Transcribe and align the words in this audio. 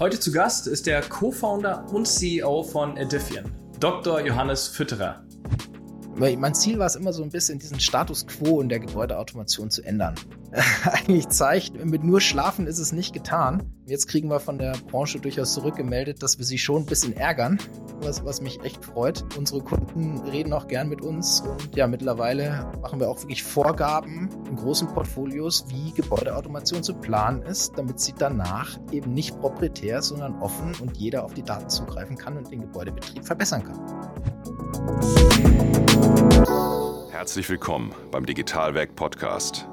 Heute 0.00 0.20
zu 0.20 0.30
Gast 0.30 0.68
ist 0.68 0.86
der 0.86 1.02
Co-Founder 1.02 1.84
und 1.92 2.06
CEO 2.06 2.62
von 2.62 2.96
Edifian, 2.96 3.50
Dr. 3.80 4.20
Johannes 4.20 4.68
Fütterer. 4.68 5.24
Mein 6.14 6.54
Ziel 6.54 6.78
war 6.78 6.86
es 6.86 6.94
immer 6.94 7.12
so 7.12 7.24
ein 7.24 7.30
bisschen, 7.30 7.58
diesen 7.58 7.80
Status 7.80 8.24
quo 8.24 8.60
in 8.60 8.68
der 8.68 8.78
Gebäudeautomation 8.78 9.70
zu 9.70 9.82
ändern. 9.82 10.14
Eigentlich 10.84 11.28
zeigt, 11.28 11.84
mit 11.84 12.04
nur 12.04 12.20
Schlafen 12.20 12.66
ist 12.66 12.78
es 12.78 12.92
nicht 12.92 13.12
getan. 13.12 13.70
Jetzt 13.84 14.08
kriegen 14.08 14.30
wir 14.30 14.40
von 14.40 14.58
der 14.58 14.72
Branche 14.90 15.20
durchaus 15.20 15.52
zurückgemeldet, 15.52 16.22
dass 16.22 16.38
wir 16.38 16.44
sie 16.44 16.58
schon 16.58 16.82
ein 16.82 16.86
bisschen 16.86 17.14
ärgern, 17.14 17.58
was, 18.00 18.24
was 18.24 18.40
mich 18.40 18.62
echt 18.62 18.82
freut. 18.84 19.24
Unsere 19.36 19.60
Kunden 19.60 20.18
reden 20.20 20.52
auch 20.54 20.66
gern 20.66 20.88
mit 20.88 21.02
uns 21.02 21.40
und 21.40 21.76
ja, 21.76 21.86
mittlerweile 21.86 22.72
machen 22.80 22.98
wir 22.98 23.10
auch 23.10 23.20
wirklich 23.20 23.42
Vorgaben 23.42 24.30
in 24.48 24.56
großen 24.56 24.88
Portfolios, 24.88 25.66
wie 25.68 25.92
Gebäudeautomation 25.92 26.82
zu 26.82 26.94
planen 26.94 27.42
ist, 27.42 27.76
damit 27.76 28.00
sie 28.00 28.14
danach 28.18 28.78
eben 28.90 29.12
nicht 29.12 29.38
proprietär, 29.38 30.00
sondern 30.00 30.40
offen 30.40 30.74
und 30.80 30.96
jeder 30.96 31.24
auf 31.24 31.34
die 31.34 31.42
Daten 31.42 31.68
zugreifen 31.68 32.16
kann 32.16 32.38
und 32.38 32.50
den 32.50 32.62
Gebäudebetrieb 32.62 33.24
verbessern 33.24 33.64
kann. 33.64 33.78
Herzlich 37.10 37.48
willkommen 37.50 37.92
beim 38.10 38.24
Digitalwerk 38.24 38.96
Podcast 38.96 39.68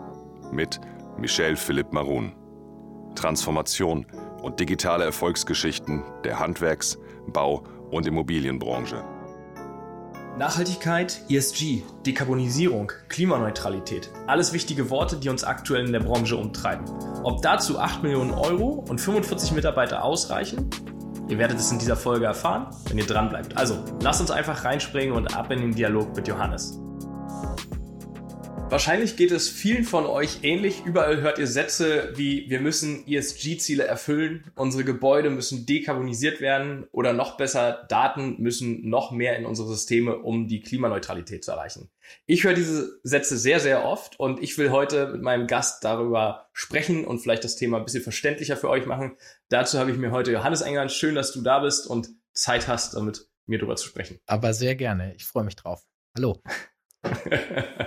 mit 0.56 0.80
Michel 1.18 1.56
Philipp 1.56 1.94
Marun. 1.94 2.34
Transformation 3.16 4.06
und 4.42 4.60
digitale 4.60 5.06
Erfolgsgeschichten 5.06 6.04
der 6.24 6.40
Handwerks-, 6.40 6.98
Bau- 7.28 7.64
und 7.92 8.08
Immobilienbranche. 8.08 9.04
Nachhaltigkeit, 10.38 11.22
ESG, 11.30 11.84
Dekarbonisierung, 12.06 12.92
Klimaneutralität. 13.08 14.10
Alles 14.28 14.52
wichtige 14.52 14.90
Worte, 14.90 15.16
die 15.16 15.30
uns 15.30 15.46
aktuell 15.46 15.86
in 15.86 15.94
der 15.94 16.02
Branche 16.02 16.36
umtreiben. 16.36 16.86
Ob 17.24 17.42
dazu 17.42 17.80
8 17.80 18.04
Millionen 18.04 18.32
Euro 18.32 18.84
und 18.90 19.00
45 19.00 19.54
Mitarbeiter 19.54 20.04
ausreichen? 20.04 20.70
Ihr 21.30 21.38
werdet 21.38 21.58
es 21.58 21.72
in 21.72 21.80
dieser 21.80 21.96
Folge 21.96 22.26
erfahren, 22.26 22.68
wenn 22.90 22.98
ihr 22.98 23.06
dran 23.06 23.30
bleibt. 23.30 23.58
Also, 23.58 23.78
lasst 24.02 24.22
uns 24.22 24.30
einfach 24.30 24.66
reinspringen 24.66 25.16
und 25.16 25.36
ab 25.36 25.52
in 25.52 25.60
den 25.60 25.74
Dialog 25.74 26.16
mit 26.16 26.28
Johannes. 26.28 26.80
Wahrscheinlich 28.68 29.16
geht 29.16 29.32
es 29.32 29.48
vielen 29.48 29.84
von 29.84 30.08
euch 30.08 30.40
ähnlich. 30.42 30.84
Überall 30.86 31.22
hört 31.22 31.38
ihr 31.38 31.46
Sätze 31.46 32.12
wie 32.16 32.50
wir 32.50 32.60
müssen 32.60 33.08
ESG-Ziele 33.08 33.86
erfüllen, 33.86 34.52
unsere 34.56 34.84
Gebäude 34.84 35.30
müssen 35.30 35.66
dekarbonisiert 35.68 36.42
werden 36.42 36.88
oder 36.92 37.14
noch 37.14 37.38
besser, 37.38 37.86
Daten 37.88 38.42
müssen 38.42 38.90
noch 38.90 39.12
mehr 39.12 39.38
in 39.38 39.46
unsere 39.46 39.68
Systeme, 39.68 40.18
um 40.18 40.48
die 40.48 40.62
Klimaneutralität 40.62 41.46
zu 41.46 41.52
erreichen. 41.52 41.90
Ich 42.26 42.44
höre 42.44 42.56
diese 42.56 43.00
Sätze 43.04 43.38
sehr, 43.38 43.60
sehr 43.60 43.86
oft 43.86 44.20
und 44.20 44.42
ich 44.42 44.58
will 44.58 44.72
heute 44.72 45.08
mit 45.10 45.22
meinem 45.22 45.46
Gast 45.46 45.84
darüber 45.84 46.50
sprechen 46.52 47.06
und 47.06 47.20
vielleicht 47.20 47.44
das 47.44 47.56
Thema 47.56 47.78
ein 47.78 47.86
bisschen 47.86 48.04
verständlicher 48.04 48.58
für 48.58 48.70
euch 48.70 48.88
machen. 48.88 49.16
Dazu 49.48 49.78
habe 49.78 49.92
ich 49.92 49.98
mir 49.98 50.12
heute 50.12 50.32
Johannes 50.32 50.64
eingeladen. 50.64 50.90
Schön, 50.90 51.16
dass 51.16 51.32
du 51.32 51.42
da 51.42 51.60
bist 51.60 51.86
und 51.88 52.10
Zeit 52.34 52.68
hast, 52.68 52.96
damit 52.96 53.28
mir 53.46 53.60
darüber 53.60 53.76
zu 53.76 53.88
sprechen. 53.88 54.20
Aber 54.26 54.54
sehr 54.54 54.76
gerne. 54.76 55.14
Ich 55.16 55.26
freue 55.26 55.44
mich 55.44 55.56
drauf. 55.56 55.86
Hallo. 56.16 56.42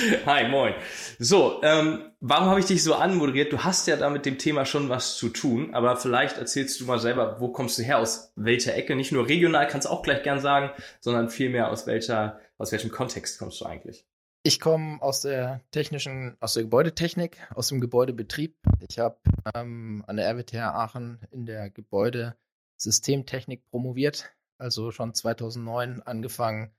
Hi, 0.26 0.48
moin. 0.48 0.74
So, 1.18 1.60
ähm, 1.62 2.12
warum 2.20 2.48
habe 2.48 2.60
ich 2.60 2.66
dich 2.66 2.82
so 2.82 2.94
anmoderiert? 2.94 3.52
Du 3.52 3.64
hast 3.64 3.86
ja 3.86 3.96
da 3.96 4.08
mit 4.08 4.24
dem 4.24 4.38
Thema 4.38 4.64
schon 4.64 4.88
was 4.88 5.16
zu 5.16 5.28
tun, 5.28 5.74
aber 5.74 5.96
vielleicht 5.96 6.38
erzählst 6.38 6.80
du 6.80 6.84
mal 6.86 6.98
selber, 6.98 7.40
wo 7.40 7.48
kommst 7.48 7.78
du 7.78 7.82
her, 7.82 7.98
aus 7.98 8.32
welcher 8.36 8.74
Ecke? 8.74 8.96
Nicht 8.96 9.12
nur 9.12 9.28
regional, 9.28 9.66
kannst 9.68 9.86
du 9.86 9.90
auch 9.90 10.02
gleich 10.02 10.22
gern 10.22 10.40
sagen, 10.40 10.70
sondern 11.00 11.28
vielmehr 11.28 11.70
aus 11.70 11.86
welcher, 11.86 12.40
aus 12.56 12.72
welchem 12.72 12.90
Kontext 12.90 13.38
kommst 13.38 13.60
du 13.60 13.66
eigentlich? 13.66 14.06
Ich 14.42 14.58
komme 14.58 15.02
aus 15.02 15.20
der 15.20 15.60
technischen, 15.70 16.36
aus 16.40 16.54
der 16.54 16.62
Gebäudetechnik, 16.62 17.36
aus 17.54 17.68
dem 17.68 17.80
Gebäudebetrieb. 17.80 18.56
Ich 18.88 18.98
habe 18.98 19.18
ähm, 19.54 20.02
an 20.06 20.16
der 20.16 20.30
RWTH 20.30 20.74
Aachen 20.74 21.20
in 21.30 21.44
der 21.44 21.68
Gebäudesystemtechnik 21.68 23.66
promoviert, 23.70 24.32
also 24.56 24.92
schon 24.92 25.14
2009 25.14 26.00
angefangen 26.02 26.70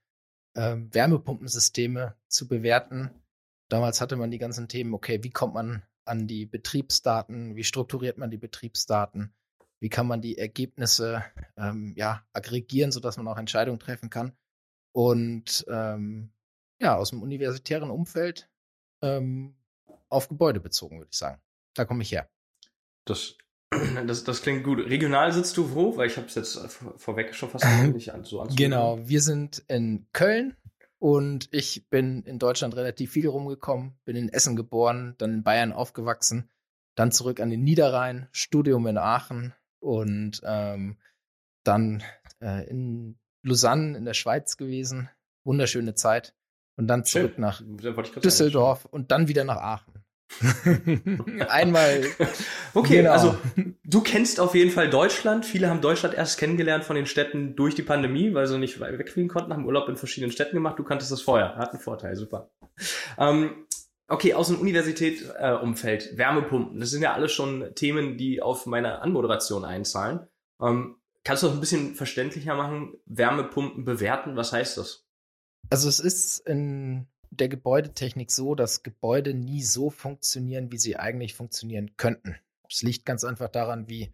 ähm, 0.55 0.93
Wärmepumpensysteme 0.93 2.15
zu 2.27 2.47
bewerten. 2.47 3.11
Damals 3.69 4.01
hatte 4.01 4.15
man 4.15 4.31
die 4.31 4.37
ganzen 4.37 4.67
Themen, 4.67 4.93
okay, 4.93 5.23
wie 5.23 5.31
kommt 5.31 5.53
man 5.53 5.83
an 6.05 6.27
die 6.27 6.45
Betriebsdaten, 6.45 7.55
wie 7.55 7.63
strukturiert 7.63 8.17
man 8.17 8.31
die 8.31 8.37
Betriebsdaten, 8.37 9.33
wie 9.79 9.89
kann 9.89 10.07
man 10.07 10.21
die 10.21 10.37
Ergebnisse 10.37 11.23
ähm, 11.57 11.93
ja, 11.95 12.25
aggregieren, 12.33 12.91
sodass 12.91 13.17
man 13.17 13.27
auch 13.27 13.37
Entscheidungen 13.37 13.79
treffen 13.79 14.09
kann. 14.09 14.33
Und 14.93 15.65
ähm, 15.69 16.33
ja, 16.79 16.95
aus 16.97 17.11
dem 17.11 17.21
universitären 17.21 17.91
Umfeld 17.91 18.49
ähm, 19.01 19.55
auf 20.09 20.27
Gebäude 20.27 20.59
bezogen, 20.59 20.97
würde 20.97 21.11
ich 21.11 21.17
sagen. 21.17 21.41
Da 21.75 21.85
komme 21.85 22.03
ich 22.03 22.11
her. 22.11 22.29
Das 23.05 23.37
das, 24.07 24.23
das 24.23 24.41
klingt 24.41 24.63
gut. 24.63 24.79
Regional 24.79 25.31
sitzt 25.31 25.57
du 25.57 25.73
wo? 25.73 25.95
Weil 25.97 26.07
ich 26.07 26.17
habe 26.17 26.27
es 26.27 26.35
jetzt 26.35 26.59
vorweg 26.97 27.33
schon 27.33 27.49
fast 27.49 27.65
nicht 27.93 28.13
an, 28.13 28.23
so 28.23 28.45
Genau, 28.55 28.99
wir 29.07 29.21
sind 29.21 29.63
in 29.67 30.07
Köln 30.13 30.55
und 30.99 31.49
ich 31.51 31.89
bin 31.89 32.23
in 32.23 32.37
Deutschland 32.37 32.75
relativ 32.75 33.11
viel 33.11 33.27
rumgekommen, 33.27 33.97
bin 34.05 34.15
in 34.15 34.29
Essen 34.29 34.55
geboren, 34.55 35.15
dann 35.17 35.33
in 35.33 35.43
Bayern 35.43 35.71
aufgewachsen, 35.71 36.49
dann 36.95 37.11
zurück 37.11 37.39
an 37.39 37.49
den 37.49 37.63
Niederrhein, 37.63 38.27
Studium 38.31 38.87
in 38.87 38.97
Aachen 38.97 39.53
und 39.79 40.41
ähm, 40.43 40.97
dann 41.63 42.03
äh, 42.41 42.69
in 42.69 43.17
Lausanne 43.43 43.97
in 43.97 44.05
der 44.05 44.13
Schweiz 44.13 44.57
gewesen. 44.57 45.09
Wunderschöne 45.43 45.95
Zeit. 45.95 46.35
Und 46.75 46.87
dann 46.87 47.03
zurück 47.03 47.33
Schön. 47.35 47.41
nach 47.41 47.61
Düsseldorf 48.21 48.85
und 48.85 49.11
dann 49.11 49.27
wieder 49.27 49.43
nach 49.43 49.57
Aachen. 49.57 50.03
Einmal. 51.49 52.05
Okay, 52.73 52.97
genau. 52.97 53.11
also 53.11 53.37
du 53.83 54.01
kennst 54.01 54.39
auf 54.39 54.55
jeden 54.55 54.71
Fall 54.71 54.89
Deutschland. 54.89 55.45
Viele 55.45 55.69
haben 55.69 55.81
Deutschland 55.81 56.15
erst 56.15 56.39
kennengelernt 56.39 56.83
von 56.83 56.95
den 56.95 57.05
Städten 57.05 57.55
durch 57.55 57.75
die 57.75 57.83
Pandemie, 57.83 58.33
weil 58.33 58.47
sie 58.47 58.57
nicht 58.57 58.79
wegfliegen 58.79 59.29
konnten, 59.29 59.53
haben 59.53 59.65
Urlaub 59.65 59.89
in 59.89 59.97
verschiedenen 59.97 60.31
Städten 60.31 60.55
gemacht. 60.55 60.79
Du 60.79 60.83
kanntest 60.83 61.11
das 61.11 61.21
vorher. 61.21 61.55
Hat 61.55 61.71
einen 61.71 61.79
Vorteil, 61.79 62.15
super. 62.15 62.49
Ähm, 63.17 63.65
okay, 64.07 64.33
aus 64.33 64.47
dem 64.47 64.59
Universitätsumfeld, 64.59 66.13
äh, 66.13 66.17
Wärmepumpen. 66.17 66.79
Das 66.79 66.89
sind 66.89 67.01
ja 67.01 67.13
alles 67.13 67.31
schon 67.31 67.73
Themen, 67.75 68.17
die 68.17 68.41
auf 68.41 68.65
meine 68.65 69.01
Anmoderation 69.01 69.65
einzahlen. 69.65 70.27
Ähm, 70.61 70.95
kannst 71.23 71.43
du 71.43 71.47
das 71.47 71.55
ein 71.55 71.61
bisschen 71.61 71.95
verständlicher 71.95 72.55
machen? 72.55 72.93
Wärmepumpen 73.05 73.85
bewerten, 73.85 74.35
was 74.35 74.53
heißt 74.53 74.77
das? 74.77 75.05
Also 75.69 75.87
es 75.87 75.99
ist 75.99 76.39
in 76.47 77.07
der 77.31 77.49
Gebäudetechnik 77.49 78.29
so, 78.29 78.55
dass 78.55 78.83
Gebäude 78.83 79.33
nie 79.33 79.63
so 79.63 79.89
funktionieren, 79.89 80.71
wie 80.71 80.77
sie 80.77 80.97
eigentlich 80.97 81.33
funktionieren 81.33 81.95
könnten. 81.97 82.35
Es 82.69 82.81
liegt 82.83 83.05
ganz 83.05 83.23
einfach 83.23 83.49
daran, 83.49 83.87
wie 83.87 84.13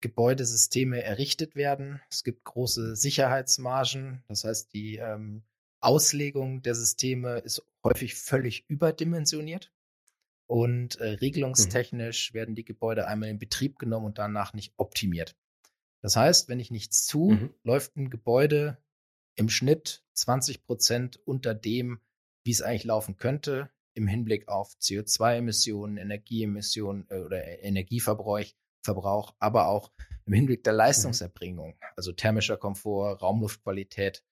Gebäudesysteme 0.00 1.02
errichtet 1.02 1.56
werden. 1.56 2.00
Es 2.10 2.22
gibt 2.22 2.44
große 2.44 2.94
Sicherheitsmargen. 2.94 4.22
Das 4.28 4.44
heißt, 4.44 4.72
die 4.72 4.96
ähm, 4.96 5.42
Auslegung 5.80 6.62
der 6.62 6.74
Systeme 6.74 7.38
ist 7.38 7.62
häufig 7.82 8.14
völlig 8.14 8.64
überdimensioniert. 8.68 9.72
Und 10.46 10.96
äh, 11.00 11.08
regelungstechnisch 11.08 12.32
mhm. 12.32 12.34
werden 12.34 12.54
die 12.54 12.64
Gebäude 12.64 13.06
einmal 13.06 13.28
in 13.28 13.38
Betrieb 13.38 13.78
genommen 13.78 14.06
und 14.06 14.18
danach 14.18 14.54
nicht 14.54 14.72
optimiert. 14.76 15.36
Das 16.00 16.16
heißt, 16.16 16.48
wenn 16.48 16.60
ich 16.60 16.70
nichts 16.70 17.06
zu, 17.06 17.30
mhm. 17.30 17.54
läuft 17.64 17.96
ein 17.96 18.08
Gebäude 18.08 18.78
im 19.34 19.48
Schnitt 19.48 20.04
20 20.14 20.64
Prozent 20.64 21.20
unter 21.24 21.54
dem, 21.54 22.00
wie 22.48 22.52
es 22.52 22.62
eigentlich 22.62 22.84
laufen 22.84 23.18
könnte 23.18 23.68
im 23.92 24.08
Hinblick 24.08 24.48
auf 24.48 24.72
CO2-Emissionen, 24.80 25.98
Energieemissionen 25.98 27.06
äh, 27.10 27.18
oder 27.18 27.62
Energieverbrauch, 27.62 28.40
Verbrauch, 28.82 29.34
aber 29.38 29.68
auch 29.68 29.92
im 30.24 30.32
Hinblick 30.32 30.64
der 30.64 30.72
mhm. 30.72 30.78
Leistungserbringung, 30.78 31.76
also 31.94 32.12
thermischer 32.12 32.56
Komfort, 32.56 33.20
Raumluftqualität, 33.20 34.24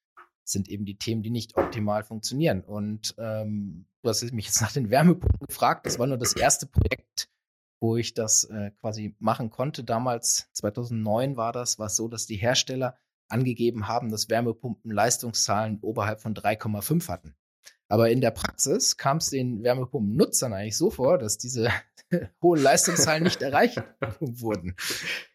sind 0.44 0.70
eben 0.70 0.86
die 0.86 0.96
Themen, 0.96 1.22
die 1.22 1.28
nicht 1.28 1.58
optimal 1.58 2.04
funktionieren. 2.04 2.62
Und 2.62 3.14
ähm, 3.18 3.84
du 4.00 4.08
hast 4.08 4.22
mich 4.32 4.46
jetzt 4.46 4.62
nach 4.62 4.72
den 4.72 4.88
Wärmepumpen 4.88 5.46
gefragt. 5.46 5.84
Das 5.84 5.98
war 5.98 6.06
nur 6.06 6.16
das 6.16 6.32
erste 6.34 6.66
Projekt, 6.66 7.28
wo 7.82 7.98
ich 7.98 8.14
das 8.14 8.44
äh, 8.44 8.70
quasi 8.80 9.14
machen 9.18 9.50
konnte. 9.50 9.84
Damals, 9.84 10.48
2009 10.54 11.36
war 11.36 11.52
das, 11.52 11.78
war 11.78 11.88
es 11.88 11.96
so, 11.96 12.08
dass 12.08 12.24
die 12.24 12.36
Hersteller 12.36 12.96
angegeben 13.28 13.88
haben, 13.88 14.08
dass 14.08 14.30
Wärmepumpen 14.30 14.90
Leistungszahlen 14.90 15.80
oberhalb 15.82 16.22
von 16.22 16.34
3,5 16.34 17.08
hatten. 17.10 17.36
Aber 17.88 18.10
in 18.10 18.20
der 18.20 18.32
Praxis 18.32 18.96
kam 18.96 19.18
es 19.18 19.30
den 19.30 19.62
Wärmepumpen-Nutzern 19.62 20.52
eigentlich 20.52 20.76
so 20.76 20.90
vor, 20.90 21.18
dass 21.18 21.38
diese 21.38 21.70
hohen 22.42 22.62
Leistungszahlen 22.62 23.22
nicht 23.22 23.42
erreicht 23.42 23.82
wurden. 24.20 24.74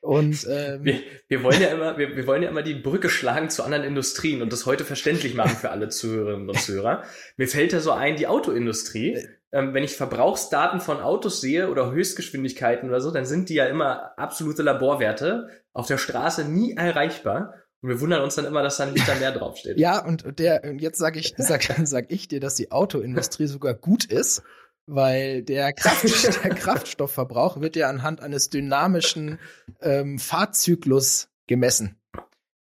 Und 0.01 0.45
ähm, 0.49 0.83
wir, 0.83 0.99
wir, 1.27 1.43
wollen 1.43 1.61
ja 1.61 1.69
immer, 1.69 1.97
wir, 1.97 2.15
wir, 2.15 2.27
wollen 2.27 2.43
ja 2.43 2.49
immer 2.49 2.63
die 2.63 2.75
Brücke 2.75 3.09
schlagen 3.09 3.49
zu 3.49 3.63
anderen 3.63 3.83
Industrien 3.83 4.41
und 4.41 4.51
das 4.51 4.65
heute 4.65 4.83
verständlich 4.83 5.33
machen 5.33 5.55
für 5.55 5.71
alle 5.71 5.89
Zuhörerinnen 5.89 6.49
und 6.49 6.59
Zuhörer. 6.59 7.03
Mir 7.37 7.47
fällt 7.47 7.73
da 7.73 7.79
so 7.79 7.91
ein, 7.91 8.15
die 8.15 8.27
Autoindustrie. 8.27 9.15
Äh. 9.15 9.27
Ähm, 9.53 9.73
wenn 9.73 9.83
ich 9.83 9.97
Verbrauchsdaten 9.97 10.79
von 10.79 11.01
Autos 11.01 11.41
sehe 11.41 11.69
oder 11.69 11.91
Höchstgeschwindigkeiten 11.91 12.87
oder 12.87 13.01
so, 13.01 13.11
dann 13.11 13.25
sind 13.25 13.49
die 13.49 13.55
ja 13.55 13.65
immer 13.65 14.17
absolute 14.17 14.63
Laborwerte 14.63 15.49
auf 15.73 15.87
der 15.87 15.97
Straße 15.97 16.45
nie 16.45 16.75
erreichbar. 16.77 17.55
Und 17.81 17.89
wir 17.89 17.99
wundern 17.99 18.21
uns 18.21 18.35
dann 18.35 18.45
immer, 18.45 18.61
dass 18.61 18.77
da 18.77 18.85
ein 18.85 18.93
Liter 18.93 19.15
mehr 19.15 19.31
draufsteht. 19.31 19.77
Ja, 19.79 20.05
und 20.05 20.39
der, 20.39 20.63
und 20.63 20.79
jetzt 20.79 20.99
sage 20.99 21.19
ich, 21.19 21.33
sag, 21.37 21.63
sag 21.83 22.11
ich 22.11 22.27
dir, 22.27 22.39
dass 22.39 22.55
die 22.55 22.71
Autoindustrie 22.71 23.47
sogar 23.47 23.73
gut 23.73 24.05
ist, 24.05 24.43
weil 24.85 25.41
der, 25.43 25.73
Kraft, 25.73 26.03
der 26.43 26.51
Kraftstoffverbrauch 26.51 27.59
wird 27.59 27.75
ja 27.75 27.89
anhand 27.89 28.21
eines 28.21 28.49
dynamischen 28.49 29.39
ähm, 29.81 30.19
Fahrzyklus 30.19 31.29
gemessen. 31.47 31.95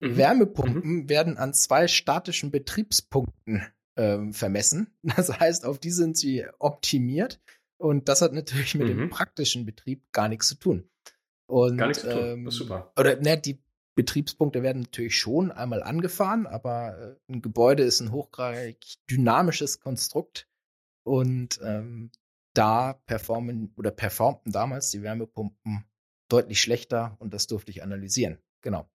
Mhm. 0.01 0.17
Wärmepumpen 0.17 0.93
mhm. 0.93 1.09
werden 1.09 1.37
an 1.37 1.55
zwei 1.55 1.89
statischen 1.89 2.51
Betriebspunkten 2.51 3.67
ähm, 3.97 4.33
vermessen. 4.33 4.95
Das 5.03 5.41
heißt, 5.41 5.65
auf 5.65 5.79
die 5.79 5.91
sind 5.91 6.17
sie 6.17 6.47
optimiert. 6.59 7.41
Und 7.79 8.09
das 8.09 8.23
hat 8.23 8.33
natürlich 8.33 8.75
mit 8.75 8.89
mhm. 8.89 8.99
dem 8.99 9.11
praktischen 9.11 9.65
Betrieb 9.65 10.05
gar 10.13 10.29
nichts 10.29 10.49
zu 10.49 10.55
tun. 10.55 10.89
Und, 11.47 11.79
gar 11.79 11.89
nichts 11.89 12.03
zu 12.03 12.11
tun. 12.11 12.23
Ähm, 12.23 12.45
das 12.45 12.55
ist 12.55 12.59
super. 12.59 12.93
Oder 12.97 13.17
ne, 13.17 13.39
die 13.39 13.59
Betriebspunkte 13.95 14.63
werden 14.63 14.83
natürlich 14.83 15.19
schon 15.19 15.51
einmal 15.51 15.83
angefahren, 15.83 16.47
aber 16.47 17.17
äh, 17.29 17.33
ein 17.33 17.43
Gebäude 17.43 17.83
ist 17.83 18.01
ein 18.01 18.13
hochgradig 18.13 18.79
dynamisches 19.11 19.81
Konstrukt. 19.81 20.47
Und 21.03 21.61
ähm, 21.63 22.11
da 22.55 22.95
performen 23.07 23.73
oder 23.77 23.91
performten 23.91 24.53
damals 24.53 24.91
die 24.91 25.03
Wärmepumpen 25.03 25.85
deutlich 26.29 26.61
schlechter 26.61 27.17
und 27.19 27.35
das 27.35 27.47
durfte 27.47 27.71
ich 27.71 27.83
analysieren. 27.83 28.39
Genau. 28.61 28.89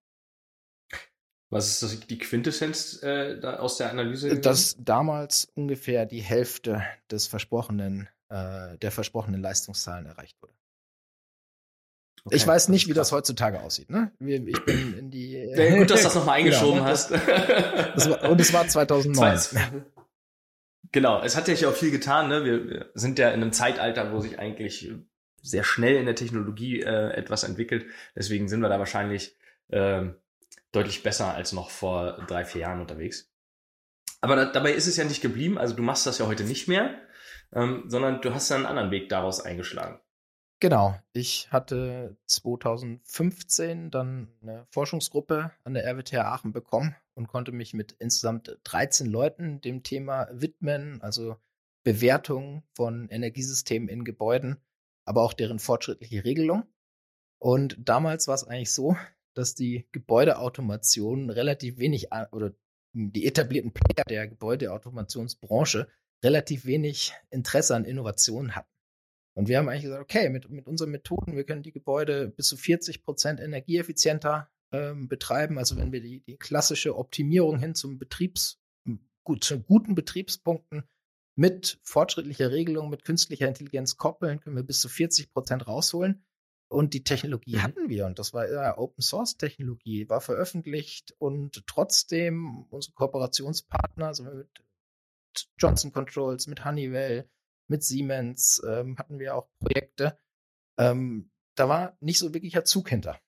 Was 1.49 1.69
ist 1.69 1.83
das, 1.83 1.99
die 2.07 2.17
Quintessenz 2.17 3.01
äh, 3.03 3.39
aus 3.43 3.77
der 3.77 3.91
Analyse? 3.91 4.27
Gewesen? 4.27 4.41
Dass 4.41 4.75
damals 4.79 5.45
ungefähr 5.53 6.05
die 6.05 6.21
Hälfte 6.21 6.83
des 7.09 7.27
versprochenen, 7.27 8.09
äh, 8.29 8.77
der 8.77 8.91
versprochenen 8.91 9.41
Leistungszahlen 9.41 10.05
erreicht 10.05 10.41
wurde. 10.41 10.53
Okay, 12.25 12.37
ich 12.37 12.47
weiß 12.47 12.69
nicht, 12.69 12.87
wie 12.87 12.93
das 12.93 13.11
heutzutage 13.11 13.61
aussieht. 13.61 13.91
Ne? 13.91 14.11
Ich 14.19 14.65
bin 14.65 14.97
in 14.97 15.11
die. 15.11 15.33
Ja, 15.33 15.77
gut, 15.77 15.91
dass 15.91 15.99
du 15.99 16.05
das 16.05 16.15
nochmal 16.15 16.37
genau, 16.43 16.55
eingeschoben 16.55 16.79
genau, 16.79 16.85
hast. 16.89 17.11
Das 17.11 18.09
war, 18.09 18.29
und 18.31 18.41
es 18.41 18.51
war 18.51 18.67
2009. 18.67 19.85
Genau, 20.91 21.21
es 21.21 21.35
hat 21.35 21.47
ja 21.47 21.69
auch 21.69 21.75
viel 21.75 21.91
getan. 21.91 22.29
Ne? 22.29 22.43
Wir 22.43 22.89
sind 22.95 23.19
ja 23.19 23.29
in 23.29 23.41
einem 23.41 23.51
Zeitalter, 23.51 24.11
wo 24.11 24.21
sich 24.21 24.39
eigentlich 24.39 24.91
sehr 25.43 25.63
schnell 25.63 25.97
in 25.97 26.05
der 26.05 26.15
Technologie 26.15 26.81
äh, 26.81 27.11
etwas 27.11 27.43
entwickelt. 27.43 27.85
Deswegen 28.15 28.47
sind 28.47 28.61
wir 28.61 28.69
da 28.69 28.79
wahrscheinlich 28.79 29.35
äh, 29.67 30.05
deutlich 30.71 31.03
besser 31.03 31.35
als 31.35 31.51
noch 31.51 31.69
vor 31.69 32.25
drei, 32.27 32.43
vier 32.43 32.61
Jahren 32.61 32.81
unterwegs. 32.81 33.31
Aber 34.21 34.35
da, 34.35 34.45
dabei 34.45 34.71
ist 34.71 34.87
es 34.87 34.97
ja 34.97 35.03
nicht 35.03 35.21
geblieben. 35.21 35.59
Also 35.59 35.75
du 35.75 35.83
machst 35.83 36.07
das 36.07 36.17
ja 36.17 36.25
heute 36.25 36.43
nicht 36.43 36.67
mehr, 36.67 36.99
ähm, 37.53 37.83
sondern 37.87 38.21
du 38.21 38.33
hast 38.33 38.49
ja 38.49 38.55
einen 38.55 38.65
anderen 38.65 38.89
Weg 38.89 39.09
daraus 39.09 39.41
eingeschlagen. 39.41 39.99
Genau. 40.65 40.99
Ich 41.13 41.51
hatte 41.51 42.17
2015 42.25 43.91
dann 43.91 44.29
eine 44.41 44.65
Forschungsgruppe 44.71 45.51
an 45.63 45.75
der 45.75 45.85
RWTH 45.85 46.15
Aachen 46.15 46.53
bekommen 46.53 46.95
und 47.13 47.27
konnte 47.27 47.51
mich 47.51 47.75
mit 47.75 47.91
insgesamt 47.99 48.57
13 48.63 49.05
Leuten 49.05 49.61
dem 49.61 49.83
Thema 49.83 50.27
widmen, 50.31 51.03
also 51.03 51.35
Bewertung 51.83 52.63
von 52.73 53.07
Energiesystemen 53.09 53.89
in 53.89 54.03
Gebäuden, 54.05 54.57
aber 55.05 55.21
auch 55.21 55.33
deren 55.33 55.59
fortschrittliche 55.59 56.25
Regelung. 56.25 56.63
Und 57.37 57.77
damals 57.77 58.27
war 58.27 58.33
es 58.33 58.43
eigentlich 58.43 58.73
so, 58.73 58.97
dass 59.35 59.53
die 59.53 59.87
Gebäudeautomation 59.91 61.29
relativ 61.29 61.77
wenig 61.77 62.07
oder 62.31 62.53
die 62.91 63.27
etablierten 63.27 63.71
Player 63.71 64.03
der 64.09 64.27
Gebäudeautomationsbranche 64.27 65.87
relativ 66.23 66.65
wenig 66.65 67.13
Interesse 67.29 67.75
an 67.75 67.85
Innovationen 67.85 68.55
hatten. 68.55 68.74
Und 69.35 69.49
wir 69.49 69.57
haben 69.57 69.67
eigentlich 69.67 69.83
gesagt, 69.83 70.01
okay, 70.01 70.29
mit, 70.29 70.49
mit 70.49 70.65
unseren 70.65 70.91
Methoden, 70.91 71.35
wir 71.35 71.43
können 71.43 71.63
die 71.63 71.73
Gebäude 71.73 72.29
bis 72.29 72.47
zu 72.47 72.57
40 72.57 73.03
Prozent 73.03 73.39
energieeffizienter 73.39 74.49
ähm, 74.71 75.07
betreiben. 75.07 75.57
Also 75.57 75.77
wenn 75.77 75.91
wir 75.91 76.01
die, 76.01 76.21
die 76.21 76.37
klassische 76.37 76.97
Optimierung 76.97 77.59
hin 77.59 77.75
zum 77.75 77.99
Betriebs, 77.99 78.61
gut, 79.23 79.43
zu 79.43 79.59
guten 79.59 79.93
Betriebspunkten 79.93 80.83
mit 81.35 81.79
fortschrittlicher 81.83 82.51
Regelung, 82.51 82.89
mit 82.89 83.03
künstlicher 83.03 83.47
Intelligenz 83.47 83.97
koppeln, 83.97 84.39
können 84.39 84.55
wir 84.55 84.63
bis 84.63 84.79
zu 84.79 84.87
40 84.87 85.33
Prozent 85.33 85.67
rausholen. 85.67 86.23
Und 86.67 86.93
die 86.93 87.03
Technologie 87.03 87.57
mhm. 87.57 87.63
hatten 87.63 87.89
wir 87.89 88.05
und 88.07 88.17
das 88.17 88.33
war 88.33 88.49
ja 88.49 88.77
Open 88.77 89.01
Source 89.01 89.37
Technologie, 89.37 90.09
war 90.09 90.19
veröffentlicht 90.19 91.13
und 91.19 91.65
trotzdem 91.67 92.65
unsere 92.69 92.93
Kooperationspartner, 92.95 94.07
also 94.07 94.23
mit 94.23 94.49
Johnson 95.59 95.91
Controls, 95.91 96.47
mit 96.47 96.65
Honeywell, 96.65 97.29
mit 97.67 97.83
Siemens 97.83 98.61
ähm, 98.67 98.97
hatten 98.97 99.19
wir 99.19 99.35
auch 99.35 99.47
Projekte. 99.59 100.17
Ähm, 100.77 101.31
da 101.55 101.69
war 101.69 101.97
nicht 101.99 102.19
so 102.19 102.33
wirklicher 102.33 102.65
Zug 102.65 102.89
hinter. 102.89 103.19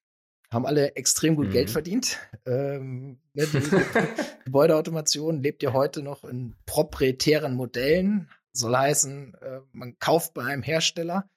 Haben 0.52 0.66
alle 0.66 0.96
extrem 0.96 1.36
gut 1.36 1.48
mhm. 1.48 1.52
Geld 1.52 1.70
verdient. 1.70 2.18
Ähm, 2.46 3.20
ne, 3.34 3.46
die 3.46 3.60
Gebäudeautomation 4.46 5.44
lebt 5.44 5.62
ja 5.64 5.74
heute 5.74 6.02
noch 6.02 6.24
in 6.24 6.56
proprietären 6.66 7.56
Modellen. 7.56 8.30
Soll 8.54 8.74
heißen, 8.74 9.34
äh, 9.34 9.60
man 9.74 10.00
kauft 10.00 10.34
bei 10.34 10.46
einem 10.46 10.64
Hersteller 10.64 11.30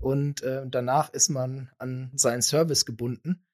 und 0.00 0.42
äh, 0.42 0.64
danach 0.66 1.10
ist 1.10 1.28
man 1.28 1.70
an 1.78 2.10
seinen 2.16 2.42
Service 2.42 2.84
gebunden. 2.84 3.46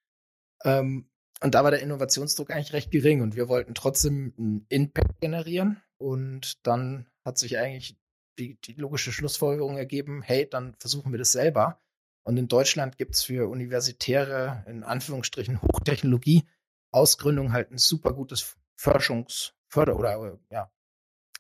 Ähm, 0.64 1.10
und 1.43 1.54
da 1.54 1.64
war 1.64 1.70
der 1.70 1.82
Innovationsdruck 1.82 2.50
eigentlich 2.50 2.72
recht 2.72 2.90
gering 2.90 3.20
und 3.20 3.37
wir 3.37 3.49
wollten 3.49 3.75
trotzdem 3.75 4.32
einen 4.38 4.66
Impact 4.69 5.20
generieren. 5.20 5.82
Und 5.99 6.66
dann 6.66 7.08
hat 7.25 7.38
sich 7.38 7.58
eigentlich 7.58 7.99
die, 8.38 8.61
die 8.61 8.75
logische 8.75 9.12
Schlussfolgerung 9.12 9.76
ergeben, 9.76 10.23
hey, 10.23 10.49
dann 10.49 10.75
versuchen 10.79 11.12
wir 11.12 11.19
das 11.19 11.32
selber. 11.32 11.81
Und 12.25 12.37
in 12.37 12.49
Deutschland 12.49 12.99
gibt 12.99 13.14
es 13.14 13.25
für 13.25 13.49
universitäre, 13.49 14.64
in 14.67 14.84
Anführungsstrichen, 14.84 15.61
Hochtechnologie, 15.62 16.44
Ausgründung 16.90 17.52
halt 17.52 17.70
ein 17.70 17.79
super 17.79 18.12
gutes 18.12 18.56
Forschungs-, 18.76 19.52
Förder- 19.69 19.99
oder 19.99 20.38
ja, 20.50 20.70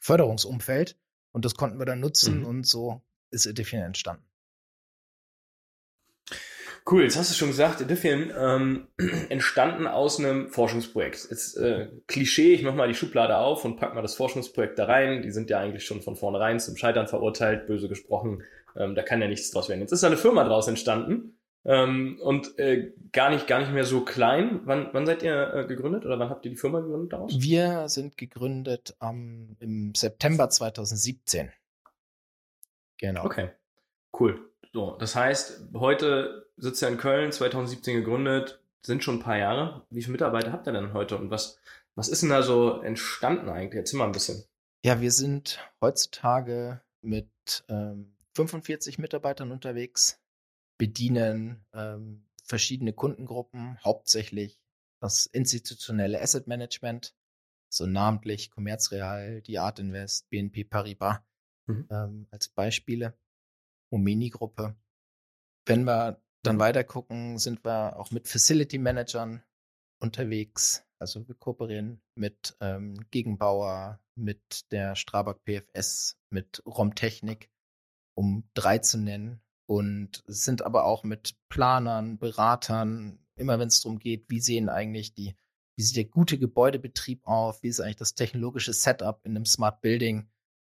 Förderungsumfeld. 0.00 0.98
Und 1.32 1.44
das 1.44 1.54
konnten 1.54 1.78
wir 1.78 1.86
dann 1.86 2.00
nutzen 2.00 2.40
mhm. 2.40 2.46
und 2.46 2.66
so 2.66 3.02
ist 3.30 3.46
Edifion 3.46 3.82
entstanden. 3.82 4.24
Cool, 6.90 7.04
jetzt 7.04 7.16
hast 7.16 7.30
du 7.30 7.34
schon 7.34 7.48
gesagt, 7.48 7.80
Edifion 7.80 8.32
ähm, 8.36 8.88
entstanden 9.28 9.86
aus 9.86 10.18
einem 10.18 10.48
Forschungsprojekt. 10.48 11.28
Jetzt 11.30 11.56
äh, 11.56 11.88
Klischee, 12.08 12.54
ich 12.54 12.62
mach 12.62 12.74
mal 12.74 12.88
die 12.88 12.94
Schublade 12.94 13.36
auf 13.36 13.64
und 13.64 13.76
pack 13.76 13.94
mal 13.94 14.02
das 14.02 14.16
Forschungsprojekt 14.16 14.78
da 14.78 14.86
rein. 14.86 15.22
Die 15.22 15.30
sind 15.30 15.48
ja 15.48 15.60
eigentlich 15.60 15.84
schon 15.84 16.02
von 16.02 16.16
vornherein 16.16 16.58
zum 16.58 16.76
Scheitern 16.76 17.06
verurteilt, 17.06 17.66
böse 17.66 17.88
gesprochen. 17.88 18.42
Ähm, 18.76 18.94
da 18.94 19.02
kann 19.02 19.20
ja 19.20 19.28
nichts 19.28 19.50
draus 19.50 19.68
werden. 19.68 19.80
Jetzt 19.80 19.92
ist 19.92 20.02
da 20.02 20.08
eine 20.08 20.16
Firma 20.16 20.42
draus 20.44 20.66
entstanden 20.66 21.38
ähm, 21.64 22.18
und 22.20 22.58
äh, 22.58 22.92
gar 23.12 23.30
nicht 23.30 23.46
gar 23.46 23.60
nicht 23.60 23.72
mehr 23.72 23.84
so 23.84 24.04
klein. 24.04 24.62
Wann, 24.64 24.88
wann 24.92 25.06
seid 25.06 25.22
ihr 25.22 25.54
äh, 25.54 25.66
gegründet 25.66 26.04
oder 26.04 26.18
wann 26.18 26.30
habt 26.30 26.44
ihr 26.44 26.50
die 26.50 26.56
Firma 26.56 26.80
gegründet 26.80 27.12
daraus? 27.12 27.32
Wir 27.38 27.88
sind 27.88 28.16
gegründet 28.16 28.96
ähm, 29.00 29.56
im 29.60 29.94
September 29.94 30.50
2017. 30.50 31.52
Genau. 32.98 33.24
Okay, 33.24 33.50
cool. 34.18 34.51
So, 34.72 34.96
das 34.96 35.14
heißt, 35.14 35.68
heute 35.74 36.50
sitzt 36.56 36.82
er 36.82 36.88
in 36.88 36.96
Köln, 36.96 37.30
2017 37.30 37.96
gegründet, 37.96 38.62
sind 38.82 39.04
schon 39.04 39.16
ein 39.16 39.22
paar 39.22 39.36
Jahre. 39.36 39.86
Wie 39.90 40.00
viele 40.00 40.12
Mitarbeiter 40.12 40.52
habt 40.52 40.66
ihr 40.66 40.72
denn 40.72 40.94
heute 40.94 41.18
und 41.18 41.30
was, 41.30 41.58
was 41.94 42.08
ist 42.08 42.22
denn 42.22 42.30
da 42.30 42.42
so 42.42 42.80
entstanden 42.80 43.50
eigentlich? 43.50 43.80
Erzähl 43.80 43.98
mal 43.98 44.06
ein 44.06 44.12
bisschen. 44.12 44.42
Ja, 44.84 45.00
wir 45.00 45.12
sind 45.12 45.60
heutzutage 45.80 46.80
mit 47.02 47.64
ähm, 47.68 48.16
45 48.34 48.98
Mitarbeitern 48.98 49.52
unterwegs, 49.52 50.20
bedienen 50.78 51.64
ähm, 51.74 52.26
verschiedene 52.44 52.92
Kundengruppen, 52.92 53.78
hauptsächlich 53.84 54.58
das 55.00 55.26
institutionelle 55.26 56.20
Asset 56.20 56.46
Management, 56.46 57.14
so 57.68 57.86
namentlich 57.86 58.50
Commerzreal, 58.50 59.42
die 59.42 59.58
Art 59.58 59.78
Invest, 59.78 60.30
BNP 60.30 60.64
Paribas 60.64 61.18
mhm. 61.66 61.86
ähm, 61.90 62.26
als 62.30 62.48
Beispiele. 62.48 63.14
Omeni-Gruppe. 63.92 64.74
Wenn 65.66 65.84
wir 65.84 66.20
dann 66.42 66.58
weiter 66.58 66.82
gucken, 66.82 67.38
sind 67.38 67.64
wir 67.64 67.98
auch 67.98 68.10
mit 68.10 68.26
Facility 68.26 68.78
Managern 68.78 69.42
unterwegs. 70.00 70.84
Also 70.98 71.26
wir 71.26 71.34
kooperieren 71.34 72.02
mit 72.14 72.56
ähm, 72.60 73.06
Gegenbauer, 73.10 74.00
mit 74.14 74.70
der 74.72 74.96
Strabag 74.96 75.40
PFS, 75.44 76.18
mit 76.30 76.62
Romtechnik, 76.66 77.50
um 78.14 78.48
drei 78.54 78.78
zu 78.78 78.98
nennen. 78.98 79.40
Und 79.66 80.22
sind 80.26 80.62
aber 80.62 80.84
auch 80.84 81.04
mit 81.04 81.36
Planern, 81.48 82.18
Beratern, 82.18 83.20
immer 83.36 83.58
wenn 83.58 83.68
es 83.68 83.80
darum 83.80 83.98
geht, 83.98 84.28
wie 84.28 84.40
sehen 84.40 84.68
eigentlich 84.68 85.14
die, 85.14 85.34
wie 85.76 85.82
sieht 85.82 85.96
der 85.96 86.04
gute 86.04 86.38
Gebäudebetrieb 86.38 87.26
auf, 87.26 87.62
wie 87.62 87.68
ist 87.68 87.80
eigentlich 87.80 87.96
das 87.96 88.14
technologische 88.14 88.72
Setup 88.72 89.24
in 89.24 89.36
einem 89.36 89.46
Smart 89.46 89.80
Building 89.80 90.28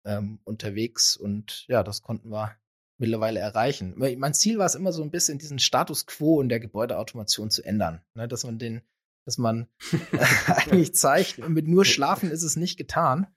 ähm, 0.05 0.39
unterwegs. 0.45 1.15
Und 1.15 1.65
ja, 1.67 1.83
das 1.83 2.01
konnten 2.01 2.31
wir 2.31 2.57
mittlerweile 2.98 3.39
erreichen. 3.39 3.94
Mein 3.96 4.34
Ziel 4.34 4.58
war 4.58 4.66
es 4.66 4.75
immer 4.75 4.92
so 4.92 5.04
ein 5.04 5.12
bisschen, 5.12 5.38
diesen 5.38 5.60
Status 5.60 6.06
quo 6.06 6.42
in 6.42 6.50
der 6.50 6.60
Gebäudeautomation 6.60 7.50
zu 7.50 7.63
ändern. 7.63 8.01
Ne, 8.16 8.27
dass 8.27 8.44
man 8.44 8.58
den, 8.58 8.82
dass 9.25 9.38
man 9.38 9.68
eigentlich 10.48 10.96
zeigt, 10.96 11.48
mit 11.48 11.68
nur 11.68 11.86
Schlafen 11.86 12.32
ist 12.32 12.44
es 12.44 12.56
nicht 12.56 12.77
getan. 12.77 13.27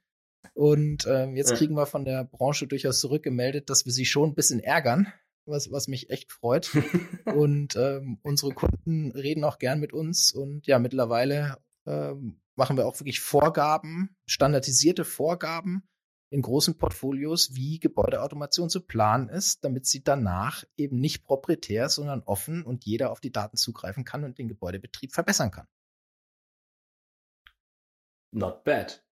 Und 0.55 1.07
ähm, 1.07 1.37
jetzt 1.37 1.55
kriegen 1.55 1.75
wir 1.75 1.87
von 1.87 2.05
der 2.05 2.25
Branche 2.25 2.67
durchaus 2.67 3.01
zurückgemeldet, 3.01 3.71
dass 3.71 3.85
wir 3.85 3.93
sie 3.93 4.07
schon 4.07 4.31
ein 4.31 4.35
bisschen 4.35 4.61
ärgern, 4.61 5.13
was, 5.47 5.71
was 5.71 5.89
mich 5.89 6.11
echt 6.11 6.33
freut. 6.33 6.71
und 7.25 7.77
ähm, 7.77 8.19
unsere 8.23 8.53
Kunden 8.53 9.11
reden 9.13 9.45
auch 9.45 9.59
gern 9.59 9.81
mit 9.81 9.93
uns. 9.93 10.33
Und 10.33 10.67
ja, 10.67 10.79
mittlerweile 10.79 11.59
ähm, 11.87 12.41
machen 12.57 12.77
wir 12.77 12.87
auch 12.87 12.99
wirklich 13.01 13.21
Vorgaben, 13.21 14.17
standardisierte 14.27 15.05
Vorgaben, 15.05 15.89
in 16.31 16.43
großen 16.43 16.79
Portfolios, 16.79 17.55
wie 17.55 17.81
Gebäudeautomation 17.81 18.71
zu 18.71 18.87
planen 18.87 19.29
ist, 19.29 19.65
damit 19.65 19.87
sie 19.87 20.03
danach 20.03 20.65
eben 20.77 21.01
nicht 21.01 21.25
proprietär, 21.25 21.89
sondern 21.89 22.23
offen 22.23 22.63
und 22.63 22.85
jeder 22.87 23.11
auf 23.11 23.21
die 23.21 23.33
Daten 23.33 23.57
zugreifen 23.57 24.05
kann 24.05 24.25
und 24.25 24.39
den 24.39 24.49
Gebäudebetrieb 24.49 25.13
verbessern 25.13 25.51
kann. 25.51 25.67
Not 28.33 28.63
bad. 28.63 29.05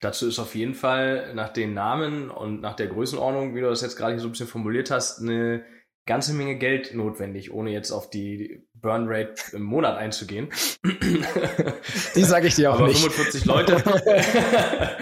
Dazu 0.00 0.28
ist 0.28 0.38
auf 0.38 0.54
jeden 0.54 0.74
Fall 0.74 1.34
nach 1.34 1.52
den 1.52 1.74
Namen 1.74 2.30
und 2.30 2.60
nach 2.60 2.76
der 2.76 2.86
Größenordnung, 2.86 3.54
wie 3.54 3.60
du 3.60 3.68
das 3.68 3.82
jetzt 3.82 3.96
gerade 3.96 4.12
hier 4.12 4.20
so 4.20 4.28
ein 4.28 4.32
bisschen 4.32 4.46
formuliert 4.46 4.90
hast, 4.90 5.20
eine 5.20 5.64
ganze 6.08 6.32
Menge 6.32 6.56
Geld 6.56 6.94
notwendig, 6.94 7.52
ohne 7.52 7.70
jetzt 7.70 7.92
auf 7.92 8.08
die 8.08 8.66
Burn 8.72 9.06
Rate 9.08 9.54
im 9.54 9.62
Monat 9.62 9.98
einzugehen. 9.98 10.48
Die 12.16 12.24
sage 12.24 12.46
ich 12.46 12.54
dir 12.54 12.72
auch 12.72 12.78
Aber 12.78 12.88
nicht. 12.88 13.00
45 13.00 13.44
Leute. 13.44 13.76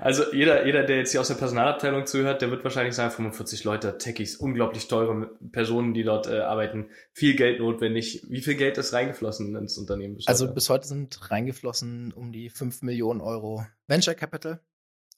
also 0.00 0.30
jeder, 0.32 0.66
jeder, 0.66 0.84
der 0.84 0.98
jetzt 0.98 1.12
hier 1.12 1.22
aus 1.22 1.28
der 1.28 1.36
Personalabteilung 1.36 2.04
zuhört, 2.04 2.42
der 2.42 2.50
wird 2.50 2.62
wahrscheinlich 2.64 2.94
sagen, 2.94 3.10
45 3.10 3.64
Leute, 3.64 3.96
Techies, 3.96 4.36
unglaublich 4.36 4.88
teure 4.88 5.30
Personen, 5.52 5.94
die 5.94 6.02
dort 6.02 6.26
äh, 6.26 6.40
arbeiten, 6.40 6.90
viel 7.12 7.34
Geld 7.34 7.58
notwendig. 7.58 8.26
Wie 8.28 8.42
viel 8.42 8.56
Geld 8.56 8.76
ist 8.76 8.92
reingeflossen 8.92 9.56
ins 9.56 9.78
Unternehmen? 9.78 10.16
Bis 10.16 10.26
also 10.26 10.52
bis 10.52 10.68
heute 10.68 10.86
sind 10.86 11.30
reingeflossen 11.30 12.12
um 12.12 12.30
die 12.30 12.50
5 12.50 12.82
Millionen 12.82 13.22
Euro 13.22 13.64
Venture 13.86 14.14
Capital. 14.14 14.60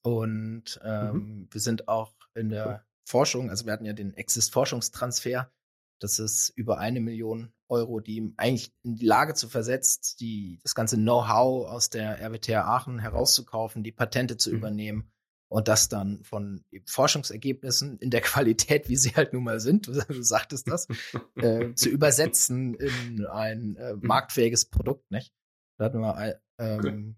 Und 0.03 0.81
ähm, 0.85 1.13
mhm. 1.13 1.49
wir 1.51 1.61
sind 1.61 1.89
auch 1.89 2.13
in 2.35 2.51
der 2.51 2.85
Forschung, 3.05 3.51
also 3.51 3.67
wir 3.67 3.73
hatten 3.73 3.85
ja 3.85 3.93
den 3.93 4.15
Exist-Forschungstransfer, 4.15 5.51
das 6.01 6.19
ist 6.19 6.51
über 6.57 6.79
eine 6.79 7.01
Million 7.01 7.53
Euro, 7.69 8.01
die 8.01 8.17
ihm 8.17 8.35
eigentlich 8.37 8.73
in 8.83 8.97
die 8.97 9.07
Lage 9.07 9.35
zu 9.35 9.49
versetzt, 9.49 10.21
die, 10.21 10.59
das 10.63 10.75
ganze 10.75 10.97
Know-how 10.97 11.69
aus 11.69 11.91
der 11.91 12.21
RWTH 12.21 12.65
Aachen 12.65 12.99
herauszukaufen, 12.99 13.83
die 13.83 13.93
Patente 13.93 14.37
zu 14.37 14.51
mhm. 14.51 14.57
übernehmen 14.57 15.13
und 15.49 15.69
das 15.69 15.89
dann 15.89 16.25
von 16.25 16.65
Forschungsergebnissen 16.87 17.99
in 17.99 18.11
der 18.11 18.21
Qualität, 18.23 18.89
wie 18.89 18.97
sie 18.97 19.11
halt 19.11 19.33
nun 19.33 19.45
mal 19.45 19.61
sind, 19.61 19.87
du, 19.87 19.93
du 19.93 20.23
sagtest 20.23 20.69
das, 20.69 20.89
äh, 21.37 21.73
zu 21.75 21.89
übersetzen 21.91 22.75
in 22.75 23.27
ein 23.27 23.77
äh, 23.77 23.95
mhm. 23.95 24.01
marktfähiges 24.07 24.67
Produkt, 24.67 25.11
nicht? 25.11 25.33
Da 25.79 25.87
hatten 25.87 26.01
wir 26.01 26.41
ähm, 26.59 27.17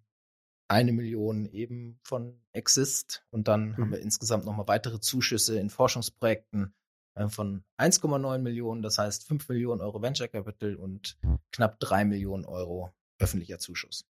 eine 0.68 0.92
Million 0.92 1.46
eben 1.46 1.98
von 2.02 2.40
Exist 2.52 3.24
und 3.30 3.48
dann 3.48 3.70
mhm. 3.70 3.76
haben 3.76 3.92
wir 3.92 4.00
insgesamt 4.00 4.44
nochmal 4.44 4.68
weitere 4.68 5.00
Zuschüsse 5.00 5.58
in 5.58 5.70
Forschungsprojekten 5.70 6.74
äh, 7.14 7.28
von 7.28 7.64
1,9 7.78 8.38
Millionen, 8.38 8.82
das 8.82 8.98
heißt 8.98 9.26
5 9.26 9.48
Millionen 9.48 9.80
Euro 9.80 10.02
Venture 10.02 10.28
Capital 10.28 10.76
und 10.76 11.18
knapp 11.52 11.78
3 11.80 12.04
Millionen 12.04 12.44
Euro 12.44 12.92
öffentlicher 13.18 13.58
Zuschuss. 13.58 14.06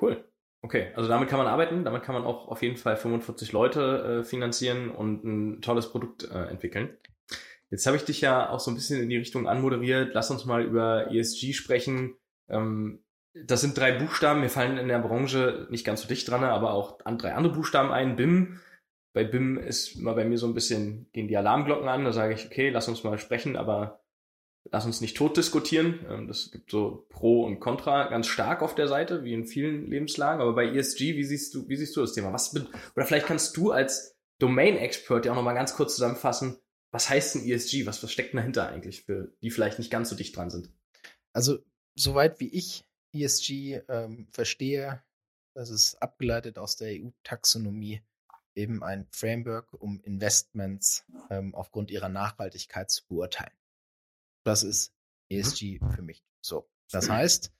Cool. 0.00 0.24
Okay, 0.62 0.92
also 0.96 1.08
damit 1.08 1.28
kann 1.28 1.38
man 1.38 1.46
arbeiten, 1.46 1.84
damit 1.84 2.02
kann 2.02 2.14
man 2.14 2.24
auch 2.24 2.48
auf 2.48 2.62
jeden 2.62 2.76
Fall 2.76 2.96
45 2.96 3.52
Leute 3.52 4.20
äh, 4.20 4.24
finanzieren 4.24 4.90
und 4.90 5.24
ein 5.24 5.62
tolles 5.62 5.90
Produkt 5.90 6.24
äh, 6.24 6.46
entwickeln. 6.46 6.96
Jetzt 7.70 7.86
habe 7.86 7.96
ich 7.96 8.04
dich 8.04 8.20
ja 8.20 8.50
auch 8.50 8.60
so 8.60 8.70
ein 8.70 8.74
bisschen 8.74 9.00
in 9.00 9.08
die 9.08 9.16
Richtung 9.16 9.48
anmoderiert. 9.48 10.14
Lass 10.14 10.30
uns 10.30 10.44
mal 10.44 10.62
über 10.64 11.10
ESG 11.12 11.52
sprechen. 11.52 12.16
Ähm, 12.48 13.04
das 13.44 13.60
sind 13.60 13.76
drei 13.76 13.92
Buchstaben. 13.92 14.40
Mir 14.40 14.48
fallen 14.48 14.78
in 14.78 14.88
der 14.88 14.98
Branche 14.98 15.66
nicht 15.70 15.84
ganz 15.84 16.02
so 16.02 16.08
dicht 16.08 16.28
dran, 16.28 16.44
aber 16.44 16.72
auch 16.72 16.98
an 17.04 17.18
drei 17.18 17.34
andere 17.34 17.54
Buchstaben 17.54 17.92
ein. 17.92 18.16
BIM. 18.16 18.60
Bei 19.12 19.24
BIM 19.24 19.58
ist 19.58 19.96
immer 19.96 20.14
bei 20.14 20.24
mir 20.24 20.38
so 20.38 20.46
ein 20.46 20.54
bisschen, 20.54 21.10
gehen 21.12 21.28
die 21.28 21.36
Alarmglocken 21.36 21.88
an. 21.88 22.04
Da 22.04 22.12
sage 22.12 22.34
ich, 22.34 22.46
okay, 22.46 22.70
lass 22.70 22.88
uns 22.88 23.04
mal 23.04 23.18
sprechen, 23.18 23.56
aber 23.56 24.04
lass 24.72 24.86
uns 24.86 25.00
nicht 25.00 25.16
tot 25.16 25.36
diskutieren. 25.36 26.00
Ähm, 26.08 26.28
das 26.28 26.50
gibt 26.50 26.70
so 26.70 27.06
Pro 27.08 27.44
und 27.44 27.60
Contra 27.60 28.08
ganz 28.08 28.26
stark 28.26 28.62
auf 28.62 28.74
der 28.74 28.88
Seite, 28.88 29.24
wie 29.24 29.34
in 29.34 29.46
vielen 29.46 29.90
Lebenslagen. 29.90 30.40
Aber 30.40 30.54
bei 30.54 30.66
ESG, 30.66 31.16
wie 31.16 31.24
siehst 31.24 31.54
du, 31.54 31.68
wie 31.68 31.76
siehst 31.76 31.96
du 31.96 32.00
das 32.00 32.12
Thema? 32.12 32.32
Was, 32.32 32.54
oder 32.54 33.06
vielleicht 33.06 33.26
kannst 33.26 33.56
du 33.56 33.70
als 33.70 34.16
Domain-Expert 34.38 35.24
ja 35.24 35.32
auch 35.32 35.36
nochmal 35.36 35.54
ganz 35.54 35.74
kurz 35.74 35.94
zusammenfassen, 35.94 36.58
was 36.90 37.10
heißt 37.10 37.34
denn 37.34 37.48
ESG? 37.48 37.86
Was, 37.86 38.02
was 38.02 38.12
steckt 38.12 38.34
dahinter 38.34 38.68
eigentlich 38.68 39.02
für 39.02 39.32
die 39.42 39.50
vielleicht 39.50 39.78
nicht 39.78 39.90
ganz 39.90 40.08
so 40.08 40.16
dicht 40.16 40.36
dran 40.36 40.50
sind? 40.50 40.70
Also, 41.32 41.58
soweit 41.94 42.40
wie 42.40 42.48
ich 42.48 42.84
ESG 43.12 43.82
ähm, 43.88 44.28
verstehe, 44.30 45.02
das 45.54 45.70
ist 45.70 45.94
abgeleitet 46.02 46.58
aus 46.58 46.76
der 46.76 47.00
EU-Taxonomie 47.00 48.02
eben 48.56 48.82
ein 48.82 49.06
Framework, 49.10 49.72
um 49.74 50.00
Investments 50.00 51.04
ähm, 51.30 51.54
aufgrund 51.54 51.90
ihrer 51.90 52.08
Nachhaltigkeit 52.08 52.90
zu 52.90 53.06
beurteilen. 53.06 53.56
Das 54.44 54.62
ist 54.62 54.94
ESG 55.28 55.78
mhm. 55.80 55.90
für 55.90 56.02
mich. 56.02 56.24
So. 56.40 56.68
Das 56.90 57.10
heißt, 57.10 57.52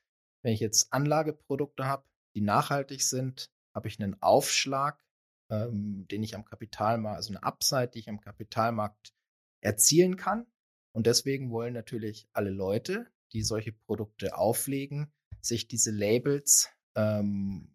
wenn 0.42 0.52
ich 0.52 0.60
jetzt 0.60 0.92
Anlageprodukte 0.92 1.84
habe, 1.84 2.04
die 2.34 2.40
nachhaltig 2.40 3.02
sind, 3.02 3.50
habe 3.74 3.88
ich 3.88 4.00
einen 4.00 4.20
Aufschlag, 4.22 5.04
ähm, 5.50 6.06
den 6.08 6.22
ich 6.22 6.34
am 6.34 6.44
Kapitalmarkt, 6.44 7.16
also 7.16 7.30
eine 7.30 7.42
Upside, 7.42 7.88
die 7.88 7.98
ich 8.00 8.08
am 8.08 8.20
Kapitalmarkt 8.20 9.12
erzielen 9.60 10.16
kann. 10.16 10.46
Und 10.92 11.06
deswegen 11.06 11.50
wollen 11.50 11.74
natürlich 11.74 12.28
alle 12.32 12.50
Leute, 12.50 13.06
die 13.32 13.42
solche 13.42 13.72
Produkte 13.72 14.36
auflegen, 14.36 15.12
sich 15.40 15.68
diese 15.68 15.90
Labels 15.90 16.70
ähm, 16.94 17.74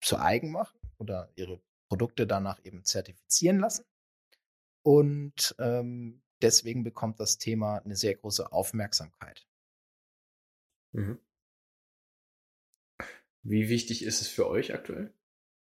zu 0.00 0.18
eigen 0.18 0.52
machen 0.52 0.78
oder 0.98 1.30
ihre 1.36 1.60
Produkte 1.88 2.26
danach 2.26 2.64
eben 2.64 2.84
zertifizieren 2.84 3.58
lassen. 3.58 3.84
Und 4.82 5.54
ähm, 5.58 6.22
deswegen 6.42 6.84
bekommt 6.84 7.20
das 7.20 7.38
Thema 7.38 7.78
eine 7.78 7.96
sehr 7.96 8.14
große 8.14 8.52
Aufmerksamkeit. 8.52 9.46
Mhm. 10.92 11.18
Wie 13.42 13.68
wichtig 13.68 14.02
ist 14.02 14.20
es 14.20 14.28
für 14.28 14.48
euch 14.48 14.74
aktuell? 14.74 15.12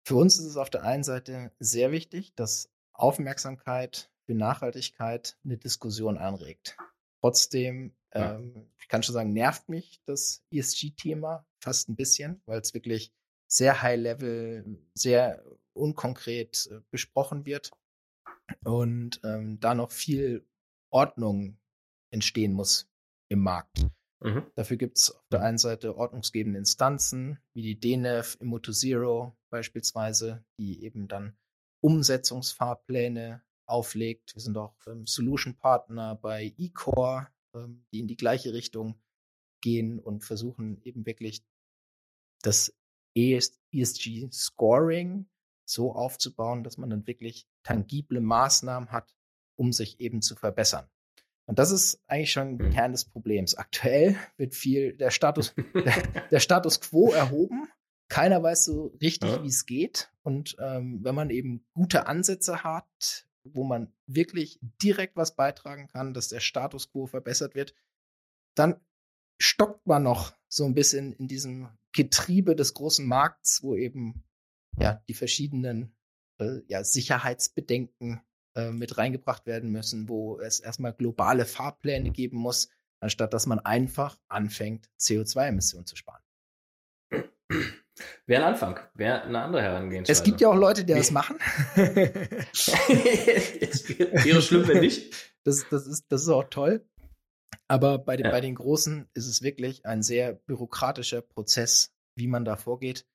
Für 0.03 0.15
uns 0.15 0.39
ist 0.39 0.45
es 0.45 0.57
auf 0.57 0.69
der 0.69 0.83
einen 0.83 1.03
Seite 1.03 1.51
sehr 1.59 1.91
wichtig, 1.91 2.33
dass 2.35 2.71
Aufmerksamkeit 2.93 4.11
für 4.25 4.35
Nachhaltigkeit 4.35 5.37
eine 5.43 5.57
Diskussion 5.57 6.17
anregt. 6.17 6.77
Trotzdem 7.21 7.93
ja. 8.13 8.35
Ähm, 8.35 8.69
ich 8.79 8.87
kann 8.87 9.03
schon 9.03 9.13
sagen, 9.13 9.33
nervt 9.33 9.69
mich 9.69 10.01
das 10.05 10.43
ESG-Thema 10.51 11.45
fast 11.59 11.89
ein 11.89 11.95
bisschen, 11.95 12.41
weil 12.45 12.59
es 12.59 12.73
wirklich 12.73 13.13
sehr 13.47 13.81
high-level, 13.81 14.79
sehr 14.93 15.43
unkonkret 15.73 16.69
äh, 16.71 16.81
besprochen 16.89 17.45
wird 17.45 17.71
und 18.63 19.21
ähm, 19.23 19.59
da 19.59 19.75
noch 19.75 19.91
viel 19.91 20.45
Ordnung 20.89 21.57
entstehen 22.11 22.53
muss 22.53 22.89
im 23.29 23.39
Markt. 23.39 23.85
Mhm. 24.19 24.45
Dafür 24.55 24.77
gibt 24.77 24.97
es 24.97 25.11
auf 25.11 25.27
der 25.29 25.41
einen 25.41 25.57
Seite 25.57 25.95
ordnungsgebende 25.95 26.59
Instanzen, 26.59 27.39
wie 27.53 27.61
die 27.61 27.79
DNEF, 27.79 28.37
Immoto 28.39 28.71
Zero 28.71 29.37
beispielsweise, 29.49 30.43
die 30.59 30.83
eben 30.83 31.07
dann 31.07 31.37
Umsetzungsfahrpläne 31.81 33.41
auflegt. 33.71 34.35
Wir 34.35 34.41
sind 34.41 34.57
auch 34.57 34.75
ähm, 34.87 35.07
Solution 35.07 35.55
Partner 35.55 36.15
bei 36.15 36.53
eCore, 36.57 37.27
ähm, 37.55 37.85
die 37.91 37.99
in 37.99 38.07
die 38.07 38.17
gleiche 38.17 38.53
Richtung 38.53 38.99
gehen 39.61 39.99
und 39.99 40.23
versuchen 40.23 40.81
eben 40.83 41.05
wirklich 41.05 41.43
das 42.41 42.73
ESG-Scoring 43.15 45.27
so 45.65 45.93
aufzubauen, 45.93 46.63
dass 46.63 46.77
man 46.77 46.89
dann 46.89 47.07
wirklich 47.07 47.47
tangible 47.63 48.21
Maßnahmen 48.21 48.91
hat, 48.91 49.15
um 49.55 49.71
sich 49.71 49.99
eben 49.99 50.21
zu 50.21 50.35
verbessern. 50.35 50.89
Und 51.45 51.59
das 51.59 51.71
ist 51.71 52.01
eigentlich 52.07 52.31
schon 52.31 52.57
der 52.57 52.67
mhm. 52.67 52.71
Kern 52.71 52.91
des 52.91 53.05
Problems. 53.05 53.55
Aktuell 53.55 54.15
wird 54.37 54.55
viel 54.55 54.93
der 54.93 55.11
Status, 55.11 55.53
der, 55.73 56.23
der 56.31 56.39
Status 56.39 56.81
quo 56.81 57.11
erhoben. 57.11 57.67
Keiner 58.09 58.43
weiß 58.43 58.65
so 58.65 58.87
richtig, 59.01 59.29
ja. 59.29 59.43
wie 59.43 59.47
es 59.47 59.65
geht. 59.65 60.11
Und 60.21 60.55
ähm, 60.59 60.99
wenn 61.03 61.15
man 61.15 61.29
eben 61.29 61.65
gute 61.73 62.07
Ansätze 62.07 62.63
hat, 62.63 63.27
wo 63.53 63.63
man 63.63 63.93
wirklich 64.05 64.59
direkt 64.81 65.15
was 65.15 65.35
beitragen 65.35 65.87
kann, 65.87 66.13
dass 66.13 66.29
der 66.29 66.39
Status 66.39 66.91
quo 66.91 67.07
verbessert 67.07 67.55
wird, 67.55 67.73
dann 68.55 68.79
stockt 69.39 69.85
man 69.87 70.03
noch 70.03 70.33
so 70.47 70.65
ein 70.65 70.75
bisschen 70.75 71.13
in 71.13 71.27
diesem 71.27 71.69
Getriebe 71.93 72.55
des 72.55 72.73
großen 72.73 73.05
Markts, 73.05 73.63
wo 73.63 73.75
eben 73.75 74.23
ja 74.77 75.01
die 75.07 75.13
verschiedenen 75.13 75.95
äh, 76.39 76.61
ja, 76.67 76.83
Sicherheitsbedenken 76.83 78.21
äh, 78.55 78.71
mit 78.71 78.97
reingebracht 78.97 79.45
werden 79.45 79.71
müssen, 79.71 80.09
wo 80.09 80.39
es 80.39 80.59
erstmal 80.59 80.93
globale 80.93 81.45
Fahrpläne 81.45 82.11
geben 82.11 82.37
muss, 82.37 82.69
anstatt 82.99 83.33
dass 83.33 83.47
man 83.47 83.59
einfach 83.59 84.19
anfängt, 84.27 84.89
CO2-Emissionen 84.99 85.85
zu 85.85 85.95
sparen. 85.95 86.21
Wäre 88.25 88.43
ein 88.43 88.53
Anfang, 88.53 88.79
wäre 88.93 89.23
eine 89.23 89.41
andere 89.41 89.61
Herangehensweise. 89.61 90.19
Es 90.19 90.23
gibt 90.23 90.41
ja 90.41 90.49
auch 90.49 90.55
Leute, 90.55 90.85
die 90.85 90.93
das 90.93 91.11
machen. 91.11 91.37
wäre 94.23 94.41
schlimm, 94.41 94.67
wenn 94.67 94.79
nicht. 94.79 95.13
Das, 95.43 95.65
das, 95.69 95.87
ist, 95.87 96.05
das 96.09 96.21
ist 96.23 96.29
auch 96.29 96.49
toll. 96.49 96.85
Aber 97.67 97.97
bei 97.99 98.17
den, 98.17 98.25
ja. 98.25 98.31
bei 98.31 98.41
den 98.41 98.55
Großen 98.55 99.09
ist 99.13 99.27
es 99.27 99.41
wirklich 99.41 99.85
ein 99.85 100.03
sehr 100.03 100.33
bürokratischer 100.33 101.21
Prozess, 101.21 101.93
wie 102.15 102.27
man 102.27 102.45
da 102.45 102.57
vorgeht, 102.57 103.05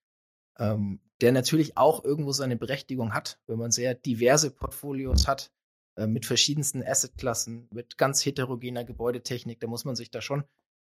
ähm, 0.59 1.01
der 1.21 1.33
natürlich 1.33 1.77
auch 1.77 2.05
irgendwo 2.05 2.33
seine 2.33 2.57
Berechtigung 2.57 3.15
hat, 3.15 3.39
wenn 3.47 3.59
man 3.59 3.71
sehr 3.71 3.95
diverse 3.95 4.51
Portfolios 4.51 5.29
hat, 5.29 5.53
äh, 5.97 6.07
mit 6.07 6.27
verschiedensten 6.27 6.83
Assetklassen, 6.83 7.69
mit 7.73 7.99
ganz 7.99 8.25
heterogener 8.25 8.85
Gebäudetechnik. 8.85 9.61
Da 9.61 9.67
muss 9.67 9.85
man 9.85 9.97
sich 9.97 10.11
da 10.11 10.21
schon 10.21 10.45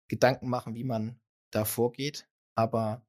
Gedanken 0.08 0.48
machen, 0.48 0.74
wie 0.74 0.84
man 0.84 1.20
da 1.50 1.64
vorgeht. 1.64 2.26
Aber 2.54 3.04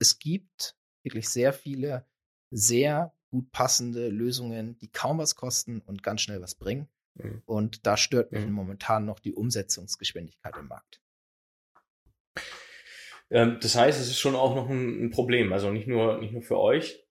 es 0.00 0.18
gibt 0.18 0.76
wirklich 1.02 1.28
sehr 1.28 1.52
viele 1.52 2.04
sehr 2.50 3.14
gut 3.30 3.52
passende 3.52 4.08
Lösungen, 4.08 4.76
die 4.78 4.88
kaum 4.88 5.18
was 5.18 5.36
kosten 5.36 5.80
und 5.80 6.02
ganz 6.02 6.22
schnell 6.22 6.42
was 6.42 6.56
bringen. 6.56 6.88
Mhm. 7.14 7.42
Und 7.46 7.86
da 7.86 7.96
stört 7.96 8.32
mich 8.32 8.44
mhm. 8.44 8.52
momentan 8.52 9.04
noch 9.04 9.20
die 9.20 9.34
Umsetzungsgeschwindigkeit 9.34 10.56
im 10.56 10.66
Markt. 10.66 11.00
Ähm, 13.30 13.58
das 13.60 13.76
heißt, 13.76 14.00
es 14.00 14.08
ist 14.08 14.18
schon 14.18 14.34
auch 14.34 14.56
noch 14.56 14.68
ein, 14.68 15.04
ein, 15.04 15.10
Problem. 15.10 15.52
Also 15.52 15.70
nicht 15.70 15.86
nur, 15.86 16.18
nicht 16.18 16.32
nur 16.32 16.42
für 16.42 16.58
euch. 16.58 17.04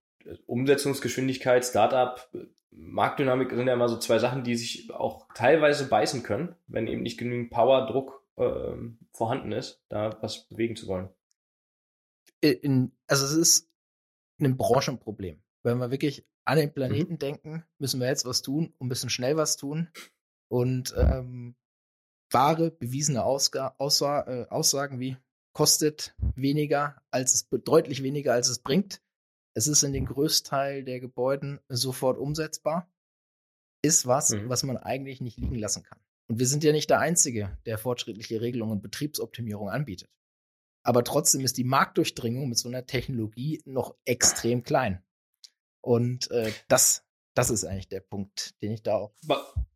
Umsetzungsgeschwindigkeit, 0.46 1.64
Startup, 1.64 2.30
Marktdynamik 2.72 3.52
sind 3.52 3.68
ja 3.68 3.74
immer 3.74 3.90
so 3.90 3.98
zwei 3.98 4.20
Sachen, 4.20 4.44
die 4.44 4.56
sich 4.56 4.92
auch 4.92 5.28
teilweise 5.34 5.88
beißen 5.88 6.24
können, 6.24 6.56
wenn 6.68 6.88
eben 6.88 7.02
nicht 7.02 7.18
genügend 7.18 7.50
Power, 7.50 7.88
Druck 7.88 8.24
äh, 8.36 8.76
vorhanden 9.14 9.54
ist, 9.54 9.82
da 9.88 10.18
was 10.22 10.48
bewegen 10.50 10.76
zu 10.76 10.88
wollen. 10.88 11.10
In, 12.42 12.92
also 13.08 13.26
es 13.26 13.34
ist 13.34 13.70
ein 14.40 14.58
Branchenproblem. 14.58 15.42
Wenn 15.64 15.78
wir 15.78 15.92
wirklich 15.92 16.26
an 16.46 16.58
den 16.58 16.74
Planeten 16.74 17.14
mhm. 17.14 17.20
denken, 17.20 17.66
müssen 17.78 18.00
wir 18.00 18.08
jetzt 18.08 18.26
was 18.26 18.42
tun 18.42 18.74
und 18.78 18.88
müssen 18.88 19.10
schnell 19.10 19.38
was 19.38 19.58
tun. 19.58 19.90
Und 20.48 20.94
ähm, 20.98 21.56
wahre, 22.32 22.72
bewiesene 22.72 23.24
Ausga 23.24 23.76
Aussa 23.78 24.22
äh, 24.28 24.48
Aussagen 24.50 25.00
wie 25.00 25.18
kostet 25.54 26.16
weniger, 26.36 27.02
als 27.12 27.34
es 27.34 27.50
deutlich 27.50 28.02
weniger, 28.04 28.34
als 28.34 28.50
es 28.50 28.60
bringt. 28.60 29.02
Es 29.56 29.68
ist 29.68 29.84
in 29.84 29.94
den 29.94 30.06
Größteil 30.06 30.84
der 30.84 31.00
Gebäuden 31.00 31.60
sofort 31.68 32.18
umsetzbar. 32.18 32.90
Ist 33.82 34.08
was, 34.08 34.32
mhm. 34.32 34.50
was 34.50 34.64
man 34.64 34.78
eigentlich 34.78 35.22
nicht 35.22 35.38
liegen 35.38 35.56
lassen 35.56 35.84
kann. 35.84 36.00
Und 36.30 36.40
wir 36.40 36.48
sind 36.48 36.64
ja 36.64 36.72
nicht 36.72 36.90
der 36.90 37.00
Einzige, 37.00 37.58
der 37.66 37.78
fortschrittliche 37.78 38.42
Regelungen 38.42 38.74
und 38.74 38.82
Betriebsoptimierung 38.82 39.70
anbietet. 39.70 40.10
Aber 40.84 41.04
trotzdem 41.04 41.42
ist 41.42 41.58
die 41.58 41.64
Marktdurchdringung 41.64 42.50
mit 42.50 42.58
so 42.58 42.70
einer 42.70 42.86
Technologie 42.86 43.62
noch 43.66 43.96
extrem 44.06 44.64
klein. 44.64 45.04
Und 45.82 46.30
äh, 46.32 46.52
das, 46.68 47.06
das 47.34 47.50
ist 47.50 47.66
eigentlich 47.66 47.90
der 47.90 48.02
Punkt, 48.02 48.62
den 48.62 48.72
ich 48.72 48.84
da 48.84 48.96
auch. 48.96 49.14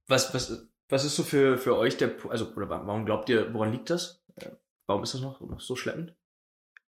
Was, 0.07 0.33
was, 0.33 0.67
was 0.89 1.05
ist 1.05 1.15
so 1.15 1.24
für, 1.24 1.57
für 1.57 1.77
euch 1.77 1.98
der, 1.98 2.15
also, 2.29 2.53
oder 2.53 2.69
warum 2.69 3.05
glaubt 3.05 3.29
ihr, 3.29 3.53
woran 3.53 3.72
liegt 3.72 3.89
das? 3.89 4.24
Äh, 4.36 4.51
warum 4.88 5.03
ist 5.03 5.13
das 5.13 5.22
noch, 5.22 5.41
noch 5.41 5.60
so 5.60 5.75
schleppend? 5.75 6.15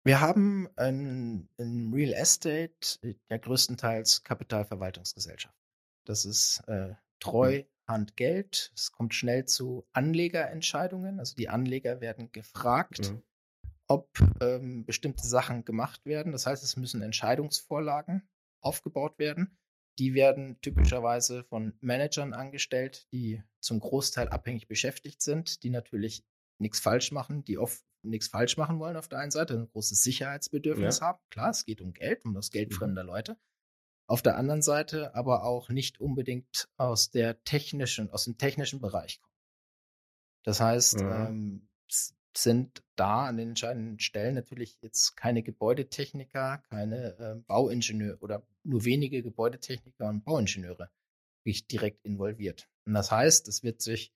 Wir 0.03 0.19
haben 0.19 0.67
in, 0.77 1.47
in 1.57 1.93
Real 1.93 2.13
Estate 2.13 2.99
ja 3.29 3.37
größtenteils 3.37 4.23
Kapitalverwaltungsgesellschaft. 4.23 5.55
Das 6.05 6.25
ist 6.25 6.61
äh, 6.67 6.95
treu 7.19 7.59
mhm. 7.59 7.65
Hand 7.87 8.17
Geld. 8.17 8.71
Es 8.75 8.91
kommt 8.91 9.13
schnell 9.13 9.45
zu 9.45 9.85
Anlegerentscheidungen. 9.93 11.19
Also 11.19 11.35
die 11.35 11.47
Anleger 11.47 12.01
werden 12.01 12.31
gefragt, 12.31 13.11
mhm. 13.11 13.23
Ob 13.87 14.09
ähm, 14.41 14.85
bestimmte 14.85 15.25
Sachen 15.25 15.65
gemacht 15.65 16.05
werden. 16.05 16.31
Das 16.31 16.45
heißt, 16.45 16.63
es 16.63 16.77
müssen 16.77 17.01
Entscheidungsvorlagen 17.01 18.27
aufgebaut 18.61 19.19
werden. 19.19 19.57
Die 19.99 20.13
werden 20.13 20.59
typischerweise 20.61 21.43
von 21.43 21.77
Managern 21.79 22.33
angestellt, 22.33 23.07
die 23.11 23.43
zum 23.59 23.79
Großteil 23.79 24.29
abhängig 24.29 24.67
beschäftigt 24.67 25.21
sind, 25.21 25.63
die 25.63 25.69
natürlich 25.69 26.25
nichts 26.59 26.79
falsch 26.79 27.11
machen, 27.11 27.43
die 27.43 27.57
oft 27.57 27.83
nichts 28.03 28.27
falsch 28.27 28.57
machen 28.57 28.79
wollen 28.79 28.97
auf 28.97 29.07
der 29.07 29.19
einen 29.19 29.31
Seite, 29.31 29.53
ein 29.53 29.67
großes 29.67 30.03
Sicherheitsbedürfnis 30.03 30.99
ja. 30.99 31.07
haben. 31.07 31.19
Klar, 31.29 31.51
es 31.51 31.65
geht 31.65 31.81
um 31.81 31.93
Geld, 31.93 32.25
um 32.25 32.33
das 32.33 32.51
Geld 32.51 32.71
mhm. 32.71 32.75
fremder 32.75 33.03
Leute. 33.03 33.37
Auf 34.07 34.21
der 34.21 34.35
anderen 34.35 34.61
Seite 34.61 35.15
aber 35.15 35.43
auch 35.45 35.69
nicht 35.69 35.99
unbedingt 36.01 36.69
aus 36.77 37.11
der 37.11 37.41
technischen, 37.43 38.09
aus 38.09 38.25
dem 38.25 38.37
technischen 38.37 38.81
Bereich 38.81 39.21
kommen. 39.21 39.33
Das 40.43 40.59
heißt, 40.59 40.99
mhm. 40.99 41.11
ähm, 41.11 41.69
sind 42.37 42.83
da 42.95 43.25
an 43.25 43.37
den 43.37 43.49
entscheidenden 43.49 43.99
Stellen 43.99 44.35
natürlich 44.35 44.77
jetzt 44.81 45.15
keine 45.15 45.43
Gebäudetechniker, 45.43 46.63
keine 46.69 47.17
äh, 47.17 47.35
Bauingenieure 47.47 48.17
oder 48.19 48.45
nur 48.63 48.85
wenige 48.85 49.21
Gebäudetechniker 49.23 50.07
und 50.09 50.23
Bauingenieure 50.23 50.89
wirklich 51.43 51.67
direkt 51.67 52.05
involviert. 52.05 52.69
Und 52.85 52.93
das 52.93 53.11
heißt, 53.11 53.47
es 53.47 53.63
wird 53.63 53.81
sich 53.81 54.13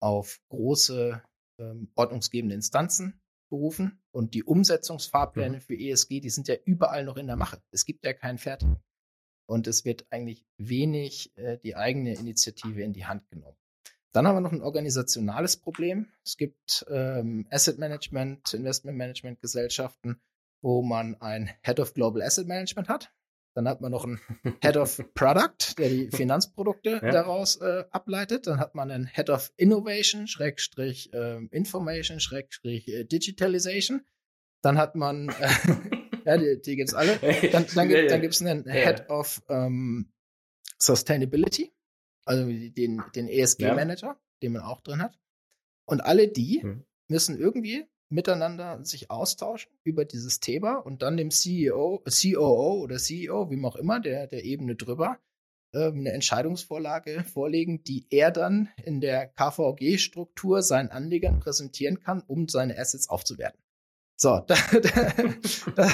auf 0.00 0.40
große 0.48 1.22
ähm, 1.58 1.90
ordnungsgebende 1.94 2.54
Instanzen 2.54 3.20
berufen 3.50 4.00
und 4.12 4.34
die 4.34 4.44
Umsetzungsfahrpläne 4.44 5.56
mhm. 5.56 5.60
für 5.60 5.74
ESG, 5.74 6.20
die 6.20 6.30
sind 6.30 6.48
ja 6.48 6.56
überall 6.64 7.04
noch 7.04 7.16
in 7.16 7.26
der 7.26 7.36
Mache. 7.36 7.62
Es 7.70 7.84
gibt 7.84 8.04
ja 8.04 8.12
keinen 8.12 8.38
fertigen. 8.38 8.76
Und 9.50 9.66
es 9.66 9.86
wird 9.86 10.06
eigentlich 10.10 10.44
wenig 10.58 11.34
äh, 11.36 11.58
die 11.58 11.74
eigene 11.74 12.14
Initiative 12.14 12.82
in 12.82 12.92
die 12.92 13.06
Hand 13.06 13.28
genommen. 13.30 13.56
Dann 14.18 14.26
haben 14.26 14.34
wir 14.34 14.40
noch 14.40 14.50
ein 14.50 14.62
organisationales 14.62 15.58
Problem. 15.58 16.08
Es 16.24 16.36
gibt 16.36 16.84
ähm, 16.90 17.46
Asset 17.50 17.78
Management, 17.78 18.52
Investment 18.52 18.98
Management 18.98 19.40
Gesellschaften, 19.40 20.20
wo 20.60 20.82
man 20.82 21.14
ein 21.20 21.48
Head 21.62 21.78
of 21.78 21.94
Global 21.94 22.22
Asset 22.22 22.48
Management 22.48 22.88
hat. 22.88 23.12
Dann 23.54 23.68
hat 23.68 23.80
man 23.80 23.92
noch 23.92 24.04
einen 24.04 24.18
Head 24.60 24.76
of 24.76 25.00
Product, 25.14 25.78
der 25.78 25.90
die 25.90 26.10
Finanzprodukte 26.16 26.98
ja. 27.00 27.12
daraus 27.12 27.60
äh, 27.60 27.84
ableitet. 27.92 28.48
Dann 28.48 28.58
hat 28.58 28.74
man 28.74 28.90
einen 28.90 29.06
Head 29.06 29.30
of 29.30 29.52
Innovation, 29.56 30.26
Schrägstrich 30.26 31.12
äh, 31.12 31.36
Information, 31.52 32.18
Schrägstrich 32.18 32.88
äh, 32.88 33.04
Digitalization. 33.04 34.04
Dann 34.62 34.78
hat 34.78 34.96
man, 34.96 35.28
äh, 35.28 35.48
ja, 36.24 36.38
die, 36.38 36.60
die 36.60 36.80
es 36.80 36.92
alle. 36.92 37.20
Dann, 37.52 37.66
dann, 37.72 37.88
gibt, 37.88 38.20
gibt's 38.20 38.42
einen 38.42 38.68
Head 38.68 39.08
of 39.10 39.44
ähm, 39.48 40.12
Sustainability 40.76 41.72
also 42.28 42.44
den, 42.46 43.02
den 43.14 43.28
ESG-Manager, 43.28 44.06
ja. 44.06 44.20
den 44.42 44.52
man 44.52 44.62
auch 44.62 44.80
drin 44.82 45.02
hat. 45.02 45.18
Und 45.86 46.02
alle 46.02 46.28
die 46.28 46.62
hm. 46.62 46.84
müssen 47.08 47.38
irgendwie 47.38 47.86
miteinander 48.10 48.84
sich 48.84 49.10
austauschen 49.10 49.72
über 49.84 50.04
dieses 50.04 50.40
Thema 50.40 50.76
und 50.76 51.02
dann 51.02 51.16
dem 51.16 51.30
CEO, 51.30 52.02
COO 52.04 52.82
oder 52.82 52.96
CEO, 52.96 53.50
wie 53.50 53.64
auch 53.64 53.76
immer, 53.76 54.00
der, 54.00 54.26
der 54.26 54.44
Ebene 54.44 54.76
drüber, 54.76 55.18
äh, 55.72 55.88
eine 55.88 56.12
Entscheidungsvorlage 56.12 57.24
vorlegen, 57.32 57.82
die 57.84 58.06
er 58.10 58.30
dann 58.30 58.68
in 58.82 59.00
der 59.00 59.28
KVG-Struktur 59.28 60.62
seinen 60.62 60.90
Anlegern 60.90 61.40
präsentieren 61.40 62.00
kann, 62.00 62.22
um 62.26 62.48
seine 62.48 62.78
Assets 62.78 63.08
aufzuwerten. 63.08 63.60
So, 64.16 64.40
da, 64.46 64.56
da, 64.72 65.12
da, 65.76 65.90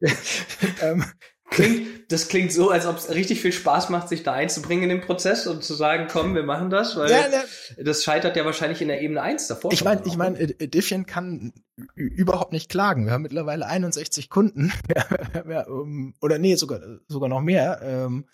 ähm, 0.82 1.04
Klingt, 1.50 2.12
das 2.12 2.28
klingt 2.28 2.52
so, 2.52 2.70
als 2.70 2.86
ob 2.86 2.96
es 2.96 3.08
richtig 3.10 3.40
viel 3.40 3.52
Spaß 3.52 3.88
macht, 3.88 4.08
sich 4.08 4.22
da 4.22 4.32
einzubringen 4.32 4.84
in 4.84 4.88
den 4.90 5.00
Prozess 5.00 5.46
und 5.46 5.62
zu 5.62 5.74
sagen, 5.74 6.08
komm, 6.10 6.34
wir 6.34 6.42
machen 6.42 6.70
das, 6.70 6.96
weil 6.96 7.10
ja, 7.10 7.28
ja. 7.28 7.82
das 7.82 8.04
scheitert 8.04 8.36
ja 8.36 8.44
wahrscheinlich 8.44 8.82
in 8.82 8.88
der 8.88 9.00
Ebene 9.00 9.22
1 9.22 9.46
davor. 9.46 9.72
Ich 9.72 9.84
meine, 9.84 10.02
ich 10.04 10.16
meine, 10.16 10.38
Edition 10.38 11.06
kann 11.06 11.52
überhaupt 11.94 12.52
nicht 12.52 12.68
klagen. 12.68 13.06
Wir 13.06 13.12
haben 13.12 13.22
mittlerweile 13.22 13.66
61 13.66 14.28
Kunden. 14.28 14.72
oder 16.20 16.38
nee, 16.38 16.56
sogar, 16.56 16.80
sogar 17.08 17.28
noch 17.28 17.40
mehr. 17.40 17.80
Ähm, 17.82 18.26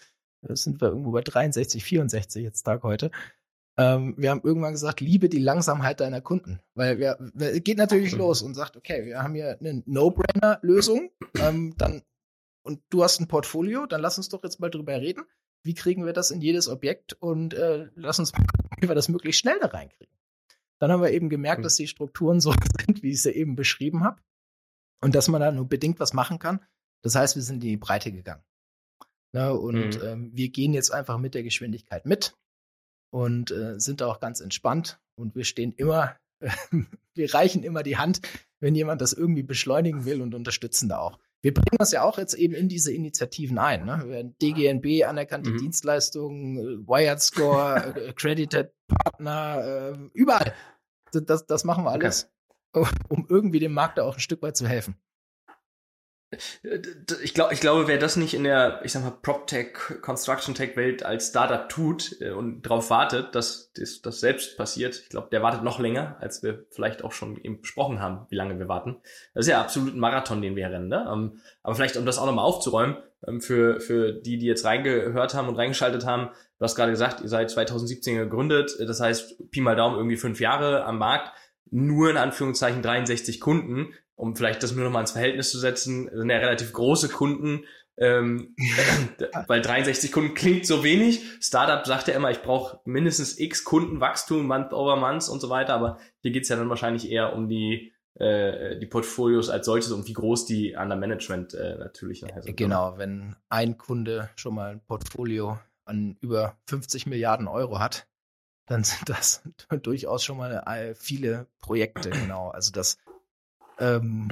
das 0.43 0.65
sind 0.65 0.81
wir 0.81 0.89
irgendwo 0.89 1.13
bei 1.13 1.21
63, 1.21 1.85
64 1.85 2.43
jetzt 2.43 2.63
Tag 2.63 2.83
heute. 2.83 3.11
Ähm, 3.79 4.15
wir 4.19 4.31
haben 4.31 4.43
irgendwann 4.45 4.73
gesagt, 4.73 5.01
liebe 5.01 5.29
die 5.29 5.39
Langsamkeit 5.39 6.01
deiner 6.01 6.21
Kunden. 6.21 6.61
Weil 6.75 6.99
wir, 6.99 7.17
geht 7.61 7.79
natürlich 7.79 8.13
los 8.13 8.43
und 8.43 8.55
sagt, 8.55 8.77
okay, 8.77 9.05
wir 9.05 9.23
haben 9.23 9.35
hier 9.35 9.57
eine 9.61 9.83
No-Brainer-Lösung, 9.87 11.11
ähm, 11.39 11.75
dann 11.79 12.03
und 12.63 12.81
du 12.91 13.03
hast 13.03 13.21
ein 13.21 13.29
Portfolio, 13.29 13.87
dann 13.87 14.01
lass 14.01 14.19
uns 14.19 14.29
doch 14.29 14.43
jetzt 14.43 14.61
mal 14.61 14.71
drüber 14.71 15.01
reden. 15.01 15.25
Wie 15.65 15.75
kriegen 15.75 16.05
wir 16.05 16.13
das 16.13 16.31
in 16.31 16.41
jedes 16.41 16.69
Objekt 16.69 17.13
und 17.15 17.55
äh, 17.55 17.89
lass 17.95 18.19
uns 18.19 18.33
mal 18.33 18.45
gucken, 18.45 18.77
wie 18.81 18.89
wir 18.89 18.95
das 18.95 19.09
möglichst 19.09 19.41
schnell 19.41 19.59
da 19.61 19.69
reinkriegen. 19.69 20.15
Dann 20.81 20.91
haben 20.91 21.03
wir 21.03 21.13
eben 21.13 21.29
gemerkt, 21.29 21.61
mhm. 21.61 21.63
dass 21.65 21.77
die 21.77 21.87
Strukturen 21.87 22.41
so 22.41 22.53
sind, 22.87 23.03
wie 23.03 23.11
ich 23.11 23.23
sie 23.23 23.31
eben 23.31 23.55
beschrieben 23.55 24.03
habe. 24.03 24.21
Und 25.01 25.15
dass 25.15 25.29
man 25.29 25.41
da 25.41 25.51
nur 25.51 25.69
bedingt 25.69 26.01
was 26.01 26.13
machen 26.13 26.39
kann. 26.39 26.65
Das 27.03 27.15
heißt, 27.15 27.35
wir 27.35 27.43
sind 27.43 27.63
in 27.63 27.71
die 27.71 27.77
Breite 27.77 28.13
gegangen. 28.13 28.43
Na, 29.33 29.51
und 29.51 30.01
mhm. 30.01 30.05
ähm, 30.05 30.31
wir 30.35 30.51
gehen 30.51 30.75
jetzt 30.75 30.91
einfach 30.91 31.19
mit 31.19 31.35
der 31.35 31.43
Geschwindigkeit 31.43 32.07
mit 32.07 32.37
und 33.11 33.51
äh, 33.51 33.81
sind 33.81 34.01
da 34.01 34.07
auch 34.07 34.21
ganz 34.21 34.41
entspannt. 34.41 35.01
Und 35.17 35.35
wir 35.35 35.45
stehen 35.45 35.73
immer, 35.73 36.17
wir 37.15 37.35
reichen 37.35 37.63
immer 37.63 37.83
die 37.83 37.97
Hand, 37.97 38.21
wenn 38.61 38.75
jemand 38.75 39.01
das 39.01 39.13
irgendwie 39.13 39.43
beschleunigen 39.43 40.05
will 40.05 40.21
und 40.21 40.35
unterstützen 40.35 40.89
da 40.89 40.99
auch 40.99 41.19
wir 41.43 41.53
bringen 41.53 41.79
das 41.79 41.91
ja 41.91 42.03
auch 42.03 42.19
jetzt 42.19 42.35
eben 42.35 42.55
in 42.55 42.69
diese 42.69 42.93
Initiativen 42.93 43.59
ein. 43.59 43.85
Ne? 43.85 44.33
DGNB, 44.41 45.05
anerkannte 45.05 45.51
mhm. 45.51 45.59
Dienstleistungen, 45.59 46.57
äh, 46.57 46.89
Wired 46.89 47.21
Score, 47.21 47.95
äh, 47.97 48.09
Accredited 48.11 48.73
Partner, 48.87 49.95
äh, 49.95 50.11
überall. 50.15 50.55
Das, 51.13 51.47
das 51.47 51.65
machen 51.65 51.85
wir 51.85 51.91
alles, 51.91 52.31
okay. 52.73 52.91
um 53.09 53.27
irgendwie 53.29 53.59
dem 53.59 53.75
Markt 53.75 53.99
da 53.99 54.05
auch 54.05 54.15
ein 54.15 54.21
Stück 54.21 54.41
weit 54.43 54.57
zu 54.57 54.67
helfen. 54.67 54.97
Ich 57.23 57.35
glaube, 57.35 57.53
ich 57.53 57.61
glaube, 57.61 57.89
wer 57.89 57.99
das 57.99 58.17
nicht 58.17 58.33
in 58.35 58.45
der, 58.45 58.81
ich 58.85 58.93
sag 58.93 59.03
mal, 59.03 59.11
PropTech, 59.11 60.01
Construction 60.01 60.55
Tech 60.55 60.77
Welt 60.77 61.05
als 61.05 61.29
Startup 61.29 61.69
tut 61.69 62.17
äh, 62.21 62.31
und 62.31 62.63
darauf 62.63 62.89
wartet, 62.91 63.35
dass 63.35 63.73
das, 63.75 64.01
das 64.01 64.21
selbst 64.21 64.57
passiert, 64.57 65.01
ich 65.03 65.09
glaube, 65.11 65.29
der 65.31 65.43
wartet 65.43 65.63
noch 65.63 65.79
länger, 65.79 66.17
als 66.21 66.43
wir 66.43 66.65
vielleicht 66.71 67.05
auch 67.05 67.13
schon 67.13 67.37
eben 67.37 67.61
besprochen 67.61 68.01
haben, 68.01 68.27
wie 68.31 68.37
lange 68.37 68.59
wir 68.59 68.69
warten. 68.69 68.97
Das 69.35 69.45
ist 69.47 69.51
ja 69.51 69.61
absolut 69.61 69.95
ein 69.95 70.01
Marathon, 70.01 70.41
den 70.41 70.57
wir 70.57 70.71
rennen. 70.71 70.89
Ne? 70.89 71.07
Ähm, 71.13 71.41
aber 71.63 71.75
vielleicht, 71.75 71.97
um 71.97 72.07
das 72.07 72.19
auch 72.19 72.27
nochmal 72.27 72.47
aufzuräumen, 72.47 72.97
ähm, 73.27 73.41
für, 73.41 73.81
für 73.81 74.13
die, 74.13 74.39
die 74.39 74.47
jetzt 74.47 74.65
reingehört 74.65 75.35
haben 75.35 75.49
und 75.49 75.57
reingeschaltet 75.57 76.07
haben, 76.07 76.31
du 76.59 76.65
hast 76.65 76.77
gerade 76.77 76.93
gesagt, 76.93 77.21
ihr 77.21 77.29
seid 77.29 77.51
2017 77.51 78.17
gegründet, 78.17 78.77
das 78.81 79.01
heißt, 79.01 79.51
Pi 79.51 79.61
mal 79.61 79.77
Daumen 79.77 79.97
irgendwie 79.97 80.17
fünf 80.17 80.41
Jahre 80.41 80.85
am 80.85 80.99
Markt, 80.99 81.33
nur 81.71 82.11
in 82.11 82.17
Anführungszeichen 82.17 82.83
63 82.83 83.41
Kunden 83.41 83.95
um 84.23 84.37
vielleicht 84.37 84.63
das 84.63 84.73
nur 84.73 84.85
noch 84.85 84.93
mal 84.93 85.01
ins 85.01 85.11
Verhältnis 85.11 85.51
zu 85.51 85.59
setzen, 85.59 86.09
sind 86.13 86.31
ja 86.31 86.39
relativ 86.39 86.73
große 86.73 87.09
Kunden 87.09 87.65
Ähm, 87.99 88.55
weil 89.49 89.61
63 89.61 90.13
Kunden 90.13 90.35
klingt 90.35 90.65
so 90.65 90.83
wenig. 90.83 91.23
Startup 91.41 91.85
sagt 91.85 92.09
ja 92.09 92.15
immer, 92.15 92.31
ich 92.31 92.41
brauche 92.41 92.81
mindestens 92.85 93.39
x 93.39 93.65
Kundenwachstum, 93.65 94.47
Month 94.47 94.73
over 94.73 94.97
Month 94.97 95.29
und 95.29 95.41
so 95.41 95.51
weiter. 95.51 95.75
Aber 95.75 95.99
hier 96.21 96.31
geht's 96.31 96.49
ja 96.49 96.57
dann 96.57 96.71
wahrscheinlich 96.71 97.11
eher 97.11 97.35
um 97.35 97.49
die, 97.49 97.93
äh, 98.15 98.79
die 98.79 98.87
Portfolios 98.87 99.51
als 99.51 99.67
solches 99.67 99.91
und 99.91 100.07
wie 100.07 100.15
groß 100.15 100.47
die 100.47 100.77
an 100.77 100.89
der 100.89 100.97
Management 100.97 101.53
äh, 101.53 101.77
natürlich 101.77 102.23
nachher 102.23 102.43
sind. 102.43 102.57
Genau, 102.57 102.97
wenn 102.97 103.37
ein 103.51 103.77
Kunde 103.77 104.31
schon 104.37 104.55
mal 104.55 104.71
ein 104.71 104.81
Portfolio 104.81 105.59
an 105.85 106.17
über 106.21 106.57
50 106.67 107.07
Milliarden 107.07 107.49
Euro 107.49 107.81
hat, 107.81 108.07
dann 108.67 108.85
sind 108.85 109.09
das 109.09 109.43
durchaus 109.83 110.25
schon 110.25 110.39
mal 110.39 110.63
äh, 110.67 110.95
viele 110.95 111.49
Projekte, 111.61 112.09
genau. 112.09 112.49
Also 112.51 112.73
das, 112.73 112.97
ähm, 113.83 114.29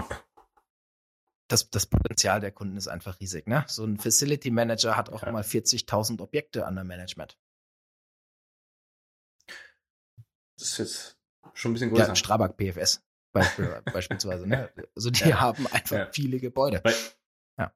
das, 1.48 1.68
das 1.70 1.86
Potenzial 1.86 2.40
der 2.40 2.52
Kunden 2.52 2.76
ist 2.76 2.88
einfach 2.88 3.20
riesig. 3.20 3.46
Ne? 3.48 3.64
So 3.66 3.84
ein 3.84 3.98
Facility 3.98 4.50
Manager 4.50 4.96
hat 4.96 5.10
auch 5.10 5.24
ja. 5.24 5.32
mal 5.32 5.42
40.000 5.42 6.20
Objekte 6.20 6.66
an 6.66 6.76
der 6.76 6.84
Management. 6.84 7.36
Das 10.58 10.68
ist 10.68 10.78
jetzt 10.78 11.18
schon 11.54 11.70
ein 11.70 11.74
bisschen 11.74 11.90
größer. 11.90 12.08
Ja, 12.08 12.14
Strabag 12.14 12.56
PFS 12.56 13.02
Beispiel, 13.32 13.82
beispielsweise. 13.92 14.46
Ne? 14.46 14.70
Also 14.94 15.10
die 15.10 15.28
ja. 15.28 15.40
haben 15.40 15.66
einfach 15.68 15.96
ja. 15.96 16.08
viele 16.12 16.38
Gebäude. 16.38 16.80
Weil, 16.84 16.94
ja. 17.58 17.72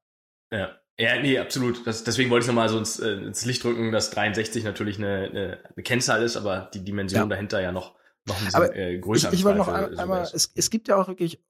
Ja. 0.52 0.78
Ja, 0.96 1.20
nee, 1.20 1.38
absolut. 1.38 1.84
Das, 1.88 2.04
deswegen 2.04 2.30
wollte 2.30 2.44
ich 2.44 2.48
nochmal 2.48 2.68
so 2.68 2.78
ins, 2.78 3.00
äh, 3.00 3.10
ins 3.10 3.44
Licht 3.44 3.64
drücken, 3.64 3.90
dass 3.90 4.10
63 4.10 4.62
natürlich 4.62 4.98
eine, 4.98 5.28
eine, 5.28 5.64
eine 5.74 5.82
Kennzahl 5.82 6.22
ist, 6.22 6.36
aber 6.36 6.70
die 6.72 6.84
Dimension 6.84 7.28
dahinter 7.28 7.60
ja 7.60 7.72
noch, 7.72 7.96
noch 8.26 8.38
ein 8.38 8.44
bisschen 8.44 8.62
aber 8.62 8.76
äh, 8.76 8.98
größer 9.00 9.32
Ich, 9.32 9.40
ich 9.40 9.44
wollte 9.44 9.58
noch 9.58 9.68
einmal, 9.68 10.22
es, 10.22 10.52
es 10.54 10.70
gibt 10.70 10.86
ja 10.86 10.94
auch 10.94 11.08
wirklich 11.08 11.42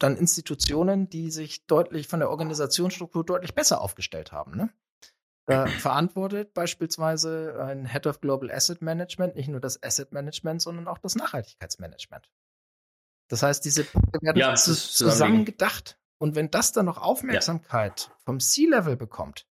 dann 0.00 0.16
Institutionen, 0.16 1.08
die 1.08 1.30
sich 1.30 1.66
deutlich 1.66 2.08
von 2.08 2.20
der 2.20 2.30
Organisationsstruktur 2.30 3.24
deutlich 3.24 3.54
besser 3.54 3.80
aufgestellt 3.80 4.32
haben. 4.32 4.56
Ne? 4.56 4.70
Da 5.46 5.66
verantwortet 5.66 6.54
beispielsweise 6.54 7.62
ein 7.62 7.86
Head 7.86 8.06
of 8.06 8.20
Global 8.20 8.50
Asset 8.50 8.82
Management 8.82 9.36
nicht 9.36 9.48
nur 9.48 9.60
das 9.60 9.82
Asset 9.82 10.12
Management, 10.12 10.62
sondern 10.62 10.88
auch 10.88 10.98
das 10.98 11.14
Nachhaltigkeitsmanagement. 11.14 12.30
Das 13.28 13.42
heißt, 13.42 13.64
diese 13.64 13.84
Punkte 13.84 14.20
werden 14.22 14.38
ja, 14.38 14.54
zusammen 14.54 15.44
gedacht 15.44 15.98
und 16.18 16.34
wenn 16.34 16.50
das 16.50 16.72
dann 16.72 16.86
noch 16.86 16.98
Aufmerksamkeit 16.98 18.08
ja. 18.08 18.16
vom 18.24 18.40
C-Level 18.40 18.96
bekommt 18.96 19.46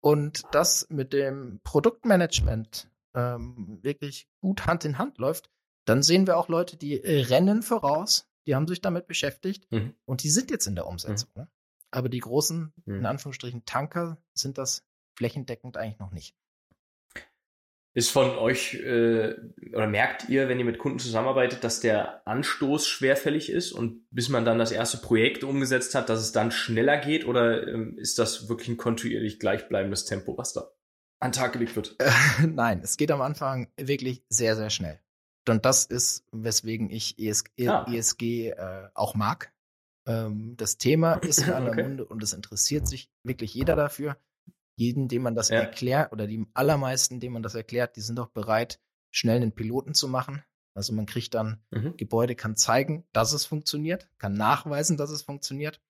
und 0.00 0.42
das 0.52 0.86
mit 0.90 1.12
dem 1.12 1.60
Produktmanagement 1.64 2.90
ähm, 3.14 3.78
wirklich 3.82 4.28
gut 4.40 4.66
Hand 4.66 4.84
in 4.84 4.98
Hand 4.98 5.18
läuft, 5.18 5.50
dann 5.86 6.02
sehen 6.02 6.26
wir 6.26 6.36
auch 6.36 6.48
Leute, 6.48 6.76
die 6.76 6.96
rennen 6.96 7.62
voraus, 7.62 8.28
die 8.46 8.54
haben 8.54 8.68
sich 8.68 8.80
damit 8.80 9.06
beschäftigt 9.06 9.70
mhm. 9.70 9.94
und 10.04 10.22
die 10.22 10.30
sind 10.30 10.50
jetzt 10.50 10.66
in 10.66 10.74
der 10.74 10.86
Umsetzung. 10.86 11.30
Mhm. 11.34 11.42
Ne? 11.42 11.48
Aber 11.90 12.08
die 12.08 12.20
großen, 12.20 12.72
mhm. 12.84 12.98
in 12.98 13.06
Anführungsstrichen, 13.06 13.64
Tanker 13.64 14.18
sind 14.34 14.58
das 14.58 14.84
flächendeckend 15.16 15.76
eigentlich 15.76 15.98
noch 15.98 16.10
nicht. 16.10 16.36
Ist 17.96 18.10
von 18.10 18.30
euch 18.30 18.74
äh, 18.74 19.36
oder 19.72 19.86
merkt 19.86 20.28
ihr, 20.28 20.48
wenn 20.48 20.58
ihr 20.58 20.64
mit 20.64 20.78
Kunden 20.78 20.98
zusammenarbeitet, 20.98 21.62
dass 21.62 21.78
der 21.78 22.26
Anstoß 22.26 22.88
schwerfällig 22.88 23.50
ist 23.50 23.70
und 23.70 24.04
bis 24.10 24.28
man 24.28 24.44
dann 24.44 24.58
das 24.58 24.72
erste 24.72 24.96
Projekt 24.96 25.44
umgesetzt 25.44 25.94
hat, 25.94 26.08
dass 26.08 26.18
es 26.18 26.32
dann 26.32 26.50
schneller 26.50 26.96
geht 26.96 27.24
oder 27.24 27.68
ähm, 27.68 27.96
ist 27.96 28.18
das 28.18 28.48
wirklich 28.48 28.68
ein 28.68 28.76
kontinuierlich 28.76 29.38
gleichbleibendes 29.38 30.06
Tempo, 30.06 30.36
was 30.36 30.52
da 30.52 30.72
an 31.20 31.30
Tag 31.30 31.52
gelegt 31.52 31.76
wird? 31.76 31.94
Äh, 32.00 32.10
nein, 32.48 32.80
es 32.82 32.96
geht 32.96 33.12
am 33.12 33.22
Anfang 33.22 33.68
wirklich 33.76 34.24
sehr, 34.28 34.56
sehr 34.56 34.70
schnell. 34.70 34.98
Und 35.48 35.64
das 35.64 35.84
ist, 35.84 36.24
weswegen 36.32 36.90
ich 36.90 37.18
ESG, 37.18 37.68
ah. 37.68 37.86
ESG 37.88 38.50
äh, 38.50 38.88
auch 38.94 39.14
mag. 39.14 39.52
Ähm, 40.06 40.56
das 40.56 40.78
Thema 40.78 41.14
ist 41.22 41.38
in 41.38 41.52
aller 41.52 41.70
okay. 41.70 41.82
Munde 41.82 42.04
und 42.04 42.22
es 42.22 42.32
interessiert 42.32 42.88
sich 42.88 43.10
wirklich 43.22 43.54
jeder 43.54 43.76
dafür 43.76 44.16
jeden, 44.76 45.08
dem 45.08 45.22
man 45.22 45.34
das 45.34 45.48
ja. 45.48 45.60
erklärt, 45.60 46.12
oder 46.12 46.26
die 46.26 46.46
allermeisten, 46.54 47.20
dem 47.20 47.32
man 47.32 47.42
das 47.42 47.54
erklärt, 47.54 47.96
die 47.96 48.00
sind 48.00 48.18
auch 48.18 48.30
bereit, 48.30 48.80
schnell 49.10 49.36
einen 49.36 49.54
Piloten 49.54 49.94
zu 49.94 50.08
machen. 50.08 50.42
Also 50.74 50.92
man 50.92 51.06
kriegt 51.06 51.34
dann, 51.34 51.62
mhm. 51.70 51.96
Gebäude 51.96 52.34
kann 52.34 52.56
zeigen, 52.56 53.06
dass 53.12 53.32
es 53.32 53.46
funktioniert, 53.46 54.08
kann 54.18 54.34
nachweisen, 54.34 54.96
dass 54.96 55.10
es 55.10 55.22
funktioniert, 55.22 55.80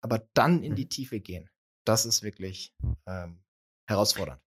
aber 0.00 0.28
dann 0.34 0.62
in 0.62 0.72
mhm. 0.72 0.76
die 0.76 0.88
Tiefe 0.88 1.20
gehen, 1.20 1.50
das 1.84 2.06
ist 2.06 2.22
wirklich 2.22 2.72
ähm, 3.06 3.42
herausfordernd. 3.86 4.40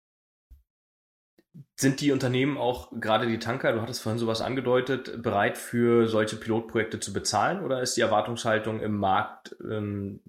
Sind 1.75 2.01
die 2.01 2.11
Unternehmen 2.11 2.57
auch, 2.57 2.91
gerade 2.99 3.27
die 3.27 3.39
Tanker, 3.39 3.73
du 3.73 3.81
hattest 3.81 4.01
vorhin 4.01 4.19
sowas 4.19 4.41
angedeutet, 4.41 5.21
bereit 5.21 5.57
für 5.57 6.07
solche 6.07 6.35
Pilotprojekte 6.35 6.99
zu 6.99 7.13
bezahlen 7.13 7.63
oder 7.63 7.81
ist 7.81 7.95
die 7.95 8.01
Erwartungshaltung 8.01 8.79
im 8.79 8.97
Markt 8.97 9.55
ähm, 9.63 10.19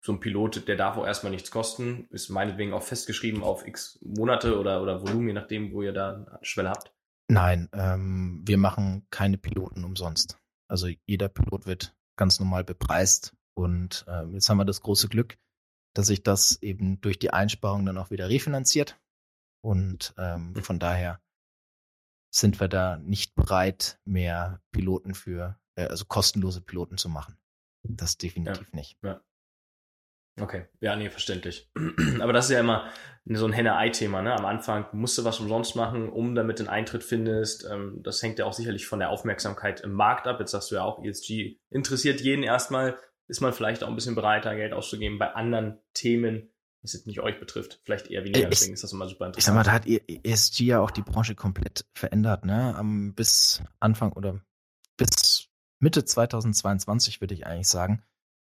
so 0.00 0.12
ein 0.12 0.20
Pilot, 0.20 0.68
der 0.68 0.76
darf 0.76 0.96
auch 0.96 1.06
erstmal 1.06 1.32
nichts 1.32 1.50
kosten, 1.50 2.06
ist 2.10 2.28
meinetwegen 2.28 2.72
auch 2.72 2.82
festgeschrieben 2.82 3.42
auf 3.42 3.66
x 3.66 3.98
Monate 4.02 4.58
oder, 4.58 4.82
oder 4.82 5.02
Volumen, 5.02 5.28
je 5.28 5.34
nachdem, 5.34 5.72
wo 5.72 5.82
ihr 5.82 5.92
da 5.92 6.38
Schwelle 6.42 6.70
habt? 6.70 6.92
Nein, 7.28 7.68
ähm, 7.72 8.42
wir 8.44 8.58
machen 8.58 9.06
keine 9.10 9.38
Piloten 9.38 9.84
umsonst. 9.84 10.38
Also 10.68 10.88
jeder 11.06 11.28
Pilot 11.28 11.66
wird 11.66 11.96
ganz 12.16 12.38
normal 12.38 12.64
bepreist 12.64 13.34
und 13.54 14.04
ähm, 14.08 14.34
jetzt 14.34 14.48
haben 14.48 14.58
wir 14.58 14.66
das 14.66 14.82
große 14.82 15.08
Glück, 15.08 15.38
dass 15.94 16.08
sich 16.08 16.22
das 16.22 16.60
eben 16.62 17.00
durch 17.00 17.18
die 17.18 17.32
Einsparung 17.32 17.86
dann 17.86 17.98
auch 17.98 18.10
wieder 18.10 18.28
refinanziert 18.28 18.98
und 19.64 20.14
ähm, 20.18 20.52
mhm. 20.52 20.62
von 20.62 20.78
daher 20.78 21.20
sind 22.30 22.60
wir 22.60 22.68
da 22.68 22.98
nicht 22.98 23.34
bereit, 23.34 23.98
mehr 24.04 24.60
Piloten 24.72 25.14
für, 25.14 25.58
äh, 25.76 25.86
also 25.86 26.04
kostenlose 26.04 26.60
Piloten 26.60 26.98
zu 26.98 27.08
machen. 27.08 27.38
Das 27.82 28.18
definitiv 28.18 28.68
ja, 28.72 28.76
nicht. 28.76 28.98
Ja. 29.02 29.20
Okay, 30.40 30.66
ja, 30.80 30.96
nee, 30.96 31.10
verständlich. 31.10 31.70
Aber 32.20 32.32
das 32.32 32.46
ist 32.46 32.50
ja 32.50 32.60
immer 32.60 32.90
so 33.24 33.46
ein 33.46 33.52
Henne-Ei-Thema, 33.52 34.20
ne? 34.20 34.34
Am 34.34 34.44
Anfang 34.44 34.86
musst 34.92 35.16
du 35.16 35.24
was 35.24 35.38
umsonst 35.38 35.76
machen, 35.76 36.08
um 36.08 36.34
damit 36.34 36.58
den 36.58 36.68
Eintritt 36.68 37.04
findest. 37.04 37.66
Ähm, 37.70 38.00
das 38.02 38.22
hängt 38.22 38.38
ja 38.38 38.44
auch 38.44 38.52
sicherlich 38.52 38.86
von 38.86 38.98
der 38.98 39.10
Aufmerksamkeit 39.10 39.80
im 39.80 39.92
Markt 39.92 40.26
ab. 40.26 40.40
Jetzt 40.40 40.50
sagst 40.50 40.70
du 40.70 40.74
ja 40.74 40.82
auch, 40.82 41.02
ESG 41.02 41.58
interessiert 41.70 42.20
jeden 42.20 42.42
erstmal. 42.42 42.98
Ist 43.28 43.40
man 43.40 43.52
vielleicht 43.52 43.82
auch 43.84 43.88
ein 43.88 43.94
bisschen 43.94 44.16
bereiter, 44.16 44.54
Geld 44.56 44.72
auszugeben 44.72 45.18
bei 45.18 45.34
anderen 45.34 45.78
Themen, 45.94 46.50
was 46.84 46.92
jetzt 46.92 47.06
nicht 47.06 47.20
euch 47.20 47.40
betrifft, 47.40 47.80
vielleicht 47.82 48.08
eher 48.08 48.24
weniger. 48.24 48.44
Ich, 48.44 48.50
Deswegen 48.50 48.74
ist 48.74 48.84
das 48.84 48.92
immer 48.92 49.08
super 49.08 49.26
interessant. 49.26 49.38
Ich 49.38 49.44
sag 49.44 49.54
mal, 49.54 49.64
da 49.64 49.72
hat 49.72 49.86
ESG 49.86 50.64
ja 50.64 50.80
auch 50.80 50.90
die 50.90 51.02
Branche 51.02 51.34
komplett 51.34 51.86
verändert, 51.94 52.44
ne? 52.44 53.12
Bis 53.16 53.62
Anfang 53.80 54.12
oder 54.12 54.40
bis 54.96 55.48
Mitte 55.80 56.04
2022 56.04 57.20
würde 57.20 57.34
ich 57.34 57.46
eigentlich 57.46 57.68
sagen 57.68 58.04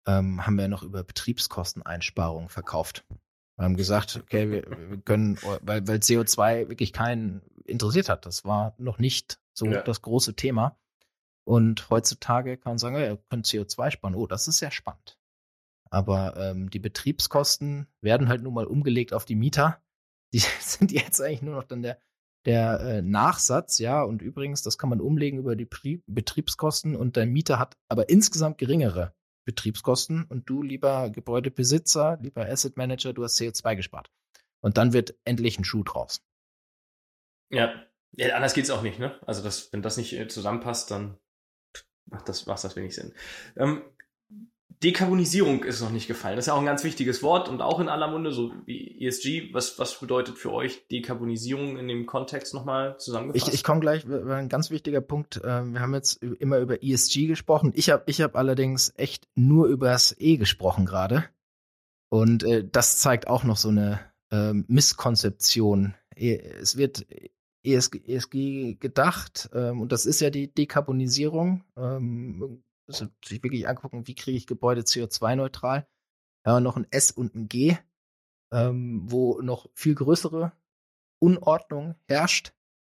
ähm, 0.08 0.46
haben 0.46 0.58
wir 0.58 0.68
noch 0.68 0.84
über 0.84 1.04
Betriebskosteneinsparungen 1.04 2.50
verkauft. 2.50 3.06
Wir 3.58 3.66
haben 3.66 3.76
gesagt, 3.76 4.16
okay, 4.16 4.50
wir, 4.50 4.90
wir 4.90 5.02
können, 5.02 5.38
weil, 5.62 5.88
weil 5.88 5.98
CO2 5.98 6.70
wirklich 6.70 6.94
keinen 6.94 7.42
interessiert 7.66 8.10
hat. 8.10 8.26
Das 8.26 8.46
war 8.46 8.74
noch 8.78 8.98
nicht 9.00 9.40
so 9.54 9.66
ja. 9.66 9.82
das 9.82 10.02
große 10.02 10.36
Thema. 10.36 10.80
Und 11.44 11.90
heutzutage 11.90 12.58
kann 12.58 12.72
man 12.72 12.78
sagen, 12.78 12.96
ja, 12.96 13.06
ihr 13.06 13.24
könnt 13.30 13.46
CO2 13.46 13.92
sparen. 13.92 14.16
Oh, 14.16 14.28
das 14.28 14.48
ist 14.48 14.58
sehr 14.58 14.72
spannend. 14.72 15.18
Aber 15.90 16.36
ähm, 16.38 16.70
die 16.70 16.80
Betriebskosten 16.80 17.88
werden 18.02 18.30
halt 18.30 18.42
nun 18.44 18.54
mal 18.54 18.66
umgelegt 18.66 19.14
auf 19.14 19.26
die 19.26 19.36
Mieter. 19.36 19.82
Die 20.34 20.40
sind 20.60 20.92
jetzt 20.92 21.22
eigentlich 21.22 21.42
nur 21.42 21.56
noch 21.56 21.64
dann 21.64 21.82
der, 21.82 22.00
der 22.46 22.80
äh, 22.80 23.02
Nachsatz, 23.02 23.80
ja. 23.80 24.04
Und 24.04 24.22
übrigens, 24.22 24.62
das 24.62 24.78
kann 24.78 24.90
man 24.90 25.02
umlegen 25.02 25.40
über 25.40 25.56
die 25.56 25.68
Betriebskosten 26.08 26.96
und 26.96 27.16
der 27.16 27.26
Mieter 27.26 27.60
hat 27.60 27.78
aber 27.88 28.10
insgesamt 28.10 28.58
geringere 28.58 29.14
Betriebskosten 29.46 30.26
und 30.26 30.50
du, 30.50 30.62
lieber 30.62 31.10
Gebäudebesitzer, 31.10 32.18
lieber 32.22 32.46
Asset 32.46 32.76
Manager, 32.76 33.14
du 33.14 33.24
hast 33.24 33.40
CO2 33.40 33.78
gespart. 33.78 34.12
Und 34.60 34.78
dann 34.78 34.92
wird 34.92 35.16
endlich 35.24 35.58
ein 35.58 35.64
Schuh 35.64 35.84
draus. 35.84 36.22
Ja, 37.50 37.74
ja 38.12 38.36
anders 38.36 38.54
geht's 38.54 38.70
auch 38.70 38.82
nicht, 38.82 39.00
ne? 39.00 39.18
Also 39.26 39.42
das, 39.42 39.72
wenn 39.72 39.82
das 39.82 39.96
nicht 39.96 40.14
äh, 40.14 40.28
zusammenpasst, 40.28 40.92
dann 40.92 41.18
macht 42.06 42.28
das, 42.28 42.46
macht 42.46 42.64
das 42.64 42.76
wenig 42.76 42.96
Sinn. 42.96 43.14
Ähm, 43.56 43.84
Dekarbonisierung 44.84 45.64
ist 45.64 45.82
noch 45.82 45.90
nicht 45.90 46.08
gefallen. 46.08 46.36
Das 46.36 46.44
ist 46.44 46.48
ja 46.48 46.54
auch 46.54 46.60
ein 46.60 46.66
ganz 46.66 46.84
wichtiges 46.84 47.24
Wort 47.24 47.50
und 47.50 47.62
auch 47.62 47.80
in 47.80 47.90
aller 47.90 48.08
Munde, 48.08 48.32
so 48.32 48.52
wie 48.66 49.04
ESG. 49.04 49.52
Was, 49.54 49.80
was 49.80 50.00
bedeutet 50.00 50.38
für 50.38 50.54
euch 50.54 50.88
Dekarbonisierung 50.90 51.78
in 51.78 51.88
dem 51.88 52.06
Kontext 52.06 52.54
nochmal 52.54 52.98
zusammengefasst? 53.00 53.48
Ich, 53.48 53.54
ich 53.56 53.64
komme 53.64 53.80
gleich, 53.80 54.06
ein 54.06 54.50
ganz 54.50 54.70
wichtiger 54.70 55.02
Punkt. 55.02 55.42
Ähm, 55.44 55.74
wir 55.74 55.82
haben 55.82 55.96
jetzt 55.96 56.22
immer 56.22 56.60
über 56.60 56.84
ESG 56.84 57.26
gesprochen. 57.26 57.74
Ich 57.76 57.90
habe 57.90 58.04
ich 58.06 58.22
hab 58.22 58.36
allerdings 58.36 58.94
echt 58.98 59.28
nur 59.34 59.66
über 59.66 59.88
das 59.88 60.16
E 60.20 60.38
gesprochen 60.38 60.86
gerade. 60.86 61.26
Und 62.10 62.44
äh, 62.44 62.64
das 62.64 63.00
zeigt 63.00 63.28
auch 63.28 63.44
noch 63.44 63.58
so 63.58 63.70
eine 63.70 64.00
ähm, 64.32 64.64
Misskonzeption. 64.68 65.96
E, 66.16 66.36
es 66.36 66.78
wird 66.78 67.08
ESG, 67.64 68.02
ESG 68.06 68.76
gedacht 68.76 69.50
ähm, 69.54 69.82
und 69.82 69.92
das 69.92 70.06
ist 70.06 70.22
ja 70.22 70.30
die 70.30 70.54
Dekarbonisierung 70.54 71.64
also 72.88 73.08
sich 73.24 73.44
wirklich 73.44 73.68
angucken, 73.68 74.08
wie 74.08 74.16
kriege 74.16 74.38
ich 74.38 74.48
Gebäude 74.48 74.82
CO2-neutral. 74.82 75.88
Ja, 76.46 76.60
noch 76.60 76.78
ein 76.78 76.88
S 76.92 77.12
und 77.12 77.36
ein 77.36 77.50
G, 77.50 77.78
ähm, 78.52 79.02
wo 79.06 79.42
noch 79.42 79.70
viel 79.74 79.96
größere 79.96 80.54
Unordnung 81.20 81.96
herrscht, 82.08 82.54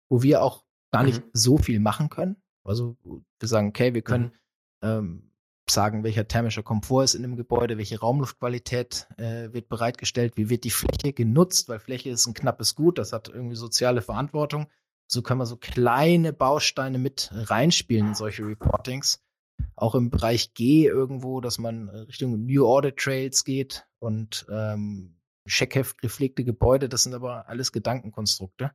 wo 0.10 0.24
wir 0.24 0.42
auch 0.42 0.66
gar 0.92 1.04
nicht 1.04 1.24
mhm. 1.24 1.30
so 1.34 1.58
viel 1.58 1.80
machen 1.80 2.10
können. 2.10 2.38
Also 2.64 2.98
wir 3.04 3.48
sagen, 3.48 3.68
okay, 3.68 3.94
wir 3.94 4.02
können 4.02 4.34
mhm. 4.82 4.88
ähm, 4.88 5.32
sagen, 5.70 6.04
welcher 6.04 6.28
thermischer 6.28 6.64
Komfort 6.64 7.04
ist 7.04 7.16
in 7.16 7.22
dem 7.22 7.36
Gebäude, 7.36 7.78
welche 7.78 8.00
Raumluftqualität 8.00 9.08
äh, 9.18 9.54
wird 9.54 9.70
bereitgestellt, 9.70 10.36
wie 10.36 10.50
wird 10.50 10.64
die 10.64 10.72
Fläche 10.72 11.14
genutzt, 11.14 11.70
weil 11.70 11.80
Fläche 11.80 12.10
ist 12.10 12.26
ein 12.28 12.34
knappes 12.34 12.76
Gut, 12.76 12.98
das 12.98 13.14
hat 13.14 13.30
irgendwie 13.30 13.56
soziale 13.56 14.02
Verantwortung. 14.02 14.68
So 15.08 15.22
können 15.22 15.40
wir 15.40 15.46
so 15.46 15.58
kleine 15.58 16.34
Bausteine 16.34 16.98
mit 16.98 17.30
reinspielen 17.34 18.10
in 18.10 18.16
solche 18.16 18.46
Reportings. 18.46 19.23
Auch 19.76 19.96
im 19.96 20.10
Bereich 20.10 20.54
G 20.54 20.86
irgendwo, 20.86 21.42
dass 21.42 21.58
man 21.58 21.90
Richtung 21.90 22.46
New 22.46 22.66
Audit 22.66 22.98
Trails 22.98 23.44
geht 23.44 23.88
und 24.00 24.46
ähm, 24.50 25.20
Scheckheft 25.46 26.02
gepflegte 26.02 26.44
Gebäude, 26.44 26.88
das 26.90 27.04
sind 27.04 27.14
aber 27.14 27.48
alles 27.48 27.72
Gedankenkonstrukte. 27.72 28.72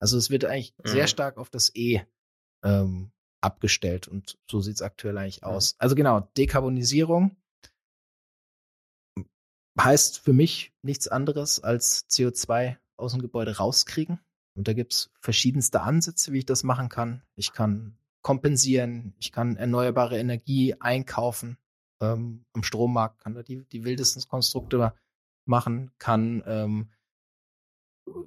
Also 0.00 0.16
es 0.16 0.30
wird 0.30 0.44
eigentlich 0.44 0.74
mhm. 0.82 0.88
sehr 0.88 1.06
stark 1.06 1.36
auf 1.36 1.50
das 1.50 1.74
E 1.74 2.02
ähm, 2.64 3.12
abgestellt 3.42 4.08
und 4.08 4.38
so 4.50 4.60
sieht 4.60 4.76
es 4.76 4.82
aktuell 4.82 5.18
eigentlich 5.18 5.44
aus. 5.44 5.74
Mhm. 5.74 5.76
Also 5.78 5.94
genau, 5.94 6.20
Dekarbonisierung 6.36 7.36
heißt 9.78 10.20
für 10.20 10.32
mich 10.32 10.72
nichts 10.82 11.08
anderes 11.08 11.60
als 11.60 12.08
CO2 12.08 12.76
aus 12.96 13.12
dem 13.12 13.20
Gebäude 13.20 13.56
rauskriegen. 13.56 14.20
Und 14.56 14.68
da 14.68 14.72
gibt 14.72 14.94
es 14.94 15.10
verschiedenste 15.20 15.82
Ansätze, 15.82 16.32
wie 16.32 16.38
ich 16.38 16.46
das 16.46 16.62
machen 16.62 16.88
kann. 16.88 17.22
Ich 17.34 17.52
kann 17.52 17.98
kompensieren, 18.26 19.14
ich 19.20 19.30
kann 19.30 19.54
erneuerbare 19.54 20.18
Energie 20.18 20.74
einkaufen. 20.80 21.58
Ähm, 22.02 22.44
am 22.54 22.64
Strommarkt 22.64 23.20
kann 23.20 23.34
da 23.34 23.44
die, 23.44 23.64
die 23.68 23.84
wildesten 23.84 24.20
Konstrukte 24.28 24.94
machen, 25.44 25.92
kann 25.98 26.42
ähm, 26.44 26.90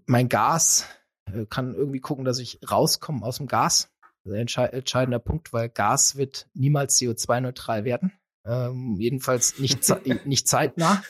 mein 0.05 0.29
Gas, 0.29 0.87
äh, 1.25 1.45
kann 1.47 1.75
irgendwie 1.75 1.99
gucken, 1.99 2.23
dass 2.23 2.39
ich 2.39 2.61
rauskomme 2.71 3.25
aus 3.25 3.39
dem 3.39 3.47
Gas. 3.47 3.91
Das 4.23 4.33
ist 4.33 4.57
ein 4.57 4.69
entscheidender 4.71 5.19
Punkt, 5.19 5.51
weil 5.51 5.67
Gas 5.67 6.15
wird 6.15 6.47
niemals 6.53 6.97
CO2-neutral 6.97 7.83
werden. 7.83 8.13
Ähm, 8.45 8.95
jedenfalls 8.97 9.59
nicht, 9.59 9.83
nicht 10.25 10.47
zeitnah. 10.47 11.03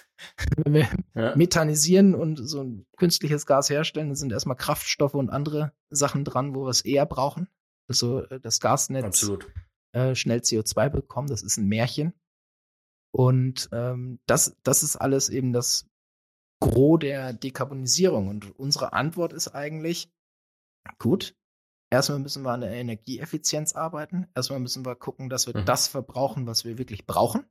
Wenn 0.58 0.74
wir 0.74 0.88
ja. 1.14 1.36
methanisieren 1.36 2.16
und 2.16 2.38
so 2.38 2.64
ein 2.64 2.88
künstliches 2.98 3.46
Gas 3.46 3.70
herstellen, 3.70 4.08
dann 4.08 4.16
sind 4.16 4.32
erstmal 4.32 4.58
Kraftstoffe 4.58 5.14
und 5.14 5.30
andere 5.30 5.74
Sachen 5.92 6.26
dran, 6.26 6.56
wo 6.56 6.66
wir 6.66 6.72
es 6.72 6.82
eher 6.82 7.06
brauchen. 7.06 7.50
Also 7.90 8.22
das 8.22 8.60
Gasnetz 8.60 9.28
äh, 9.92 10.16
schnell 10.16 10.40
CO2 10.40 10.90
bekommen, 10.90 11.28
das 11.28 11.42
ist 11.42 11.58
ein 11.58 11.68
Märchen. 11.68 12.14
Und 13.12 13.70
ähm, 13.72 14.20
das, 14.28 14.56
das 14.64 14.84
ist 14.84 14.96
alles 14.96 15.30
eben 15.30 15.52
das 15.52 15.88
Gros 16.62 17.00
der 17.00 17.34
Dekarbonisierung. 17.34 18.28
Und 18.28 18.58
unsere 18.60 18.94
Antwort 18.94 19.34
ist 19.34 19.50
eigentlich, 19.50 20.12
gut, 21.00 21.36
erstmal 21.90 22.20
müssen 22.20 22.44
wir 22.44 22.52
an 22.52 22.62
der 22.62 22.72
Energieeffizienz 22.72 23.74
arbeiten. 23.74 24.28
Erstmal 24.36 24.60
müssen 24.60 24.86
wir 24.86 24.96
gucken, 24.96 25.30
dass 25.30 25.48
wir 25.48 25.58
mhm. 25.58 25.66
das 25.66 25.88
verbrauchen, 25.88 26.46
was 26.46 26.66
wir 26.66 26.78
wirklich 26.78 27.08
brauchen. 27.08 27.46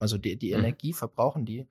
Also 0.00 0.18
die, 0.18 0.36
die 0.36 0.52
mhm. 0.52 0.60
Energie 0.60 0.92
verbrauchen, 0.92 1.44
die 1.44 1.66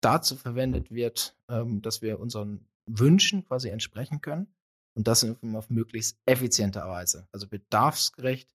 dazu 0.00 0.36
verwendet 0.36 0.90
wird, 0.90 1.36
ähm, 1.48 1.82
dass 1.82 2.02
wir 2.02 2.20
unseren 2.20 2.68
Wünschen 2.86 3.44
quasi 3.44 3.70
entsprechen 3.70 4.20
können. 4.20 4.54
Und 4.94 5.08
das 5.08 5.26
auf 5.54 5.70
möglichst 5.70 6.18
effiziente 6.24 6.80
Weise. 6.80 7.26
Also 7.32 7.48
bedarfsgerecht 7.48 8.48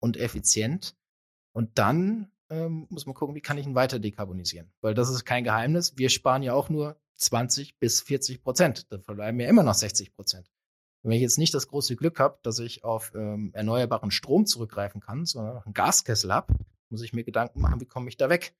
und 0.00 0.16
effizient. 0.16 0.96
Und 1.52 1.78
dann 1.78 2.32
ähm, 2.50 2.86
muss 2.90 3.06
man 3.06 3.14
gucken, 3.14 3.34
wie 3.34 3.40
kann 3.40 3.58
ich 3.58 3.66
ihn 3.66 3.74
weiter 3.74 3.98
dekarbonisieren. 3.98 4.72
Weil 4.80 4.94
das 4.94 5.08
ist 5.08 5.24
kein 5.24 5.44
Geheimnis. 5.44 5.96
Wir 5.96 6.10
sparen 6.10 6.42
ja 6.42 6.52
auch 6.52 6.68
nur 6.68 6.96
20 7.16 7.78
bis 7.78 8.00
40 8.02 8.42
Prozent. 8.42 8.92
Da 8.92 8.98
verbleiben 8.98 9.40
ja 9.40 9.48
immer 9.48 9.62
noch 9.62 9.74
60 9.74 10.14
Prozent. 10.14 10.50
wenn 11.02 11.12
ich 11.12 11.20
jetzt 11.20 11.38
nicht 11.38 11.52
das 11.52 11.68
große 11.68 11.96
Glück 11.96 12.18
habe, 12.18 12.38
dass 12.42 12.58
ich 12.58 12.82
auf 12.82 13.12
ähm, 13.14 13.50
erneuerbaren 13.52 14.10
Strom 14.10 14.46
zurückgreifen 14.46 15.00
kann, 15.00 15.26
sondern 15.26 15.58
einen 15.58 15.74
Gaskessel 15.74 16.32
habe, 16.32 16.54
muss 16.88 17.02
ich 17.02 17.12
mir 17.12 17.24
Gedanken 17.24 17.60
machen, 17.60 17.80
wie 17.80 17.86
komme 17.86 18.08
ich 18.08 18.16
da 18.16 18.30
weg? 18.30 18.54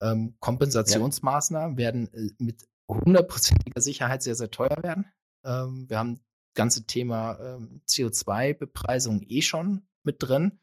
Ähm, 0.00 0.34
Kompensationsmaßnahmen 0.40 1.76
werden 1.76 2.12
äh, 2.14 2.30
mit 2.38 2.66
hundertprozentiger 2.88 3.80
Sicherheit 3.80 4.22
sehr, 4.22 4.34
sehr 4.34 4.50
teuer 4.50 4.82
werden. 4.82 5.06
Ähm, 5.44 5.88
wir 5.88 5.98
haben 5.98 6.20
ganze 6.54 6.86
Thema 6.86 7.38
ähm, 7.40 7.82
CO2-Bepreisung 7.86 9.22
eh 9.22 9.42
schon 9.42 9.86
mit 10.02 10.16
drin. 10.20 10.60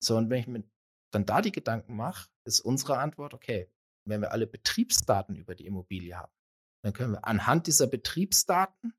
So, 0.00 0.16
und 0.16 0.30
wenn 0.30 0.40
ich 0.40 0.46
mir 0.46 0.64
dann 1.10 1.26
da 1.26 1.40
die 1.40 1.52
Gedanken 1.52 1.96
mache, 1.96 2.28
ist 2.44 2.60
unsere 2.60 2.98
Antwort, 2.98 3.34
okay, 3.34 3.70
wenn 4.04 4.20
wir 4.20 4.32
alle 4.32 4.46
Betriebsdaten 4.46 5.36
über 5.36 5.54
die 5.54 5.66
Immobilie 5.66 6.16
haben, 6.16 6.32
dann 6.82 6.92
können 6.92 7.12
wir 7.12 7.26
anhand 7.26 7.66
dieser 7.66 7.86
Betriebsdaten 7.86 8.94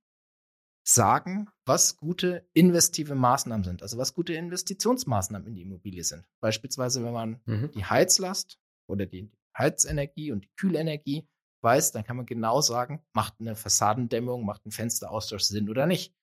sagen, 0.84 1.50
was 1.66 1.98
gute 1.98 2.48
investive 2.54 3.16
Maßnahmen 3.16 3.64
sind, 3.64 3.84
also 3.84 3.98
was 3.98 4.14
gute 4.14 4.34
Investitionsmaßnahmen 4.34 5.48
in 5.48 5.56
die 5.56 5.62
Immobilie 5.62 6.04
sind. 6.04 6.26
Beispielsweise, 6.40 7.04
wenn 7.04 7.14
man 7.14 7.42
mhm. 7.46 7.72
die 7.72 7.86
Heizlast 7.86 8.60
oder 8.88 9.06
die 9.06 9.32
Heizenergie 9.58 10.32
und 10.32 10.46
die 10.46 10.52
Kühlenergie 10.56 11.28
weiß, 11.62 11.92
dann 11.92 12.04
kann 12.04 12.18
man 12.18 12.26
genau 12.26 12.62
sagen, 12.62 13.02
macht 13.14 13.36
eine 13.40 13.56
Fassadendämmung, 13.56 14.46
macht 14.46 14.66
ein 14.66 14.72
Fensteraustausch 14.72 15.44
Sinn 15.44 15.70
oder 15.70 15.86
nicht. 15.86 16.14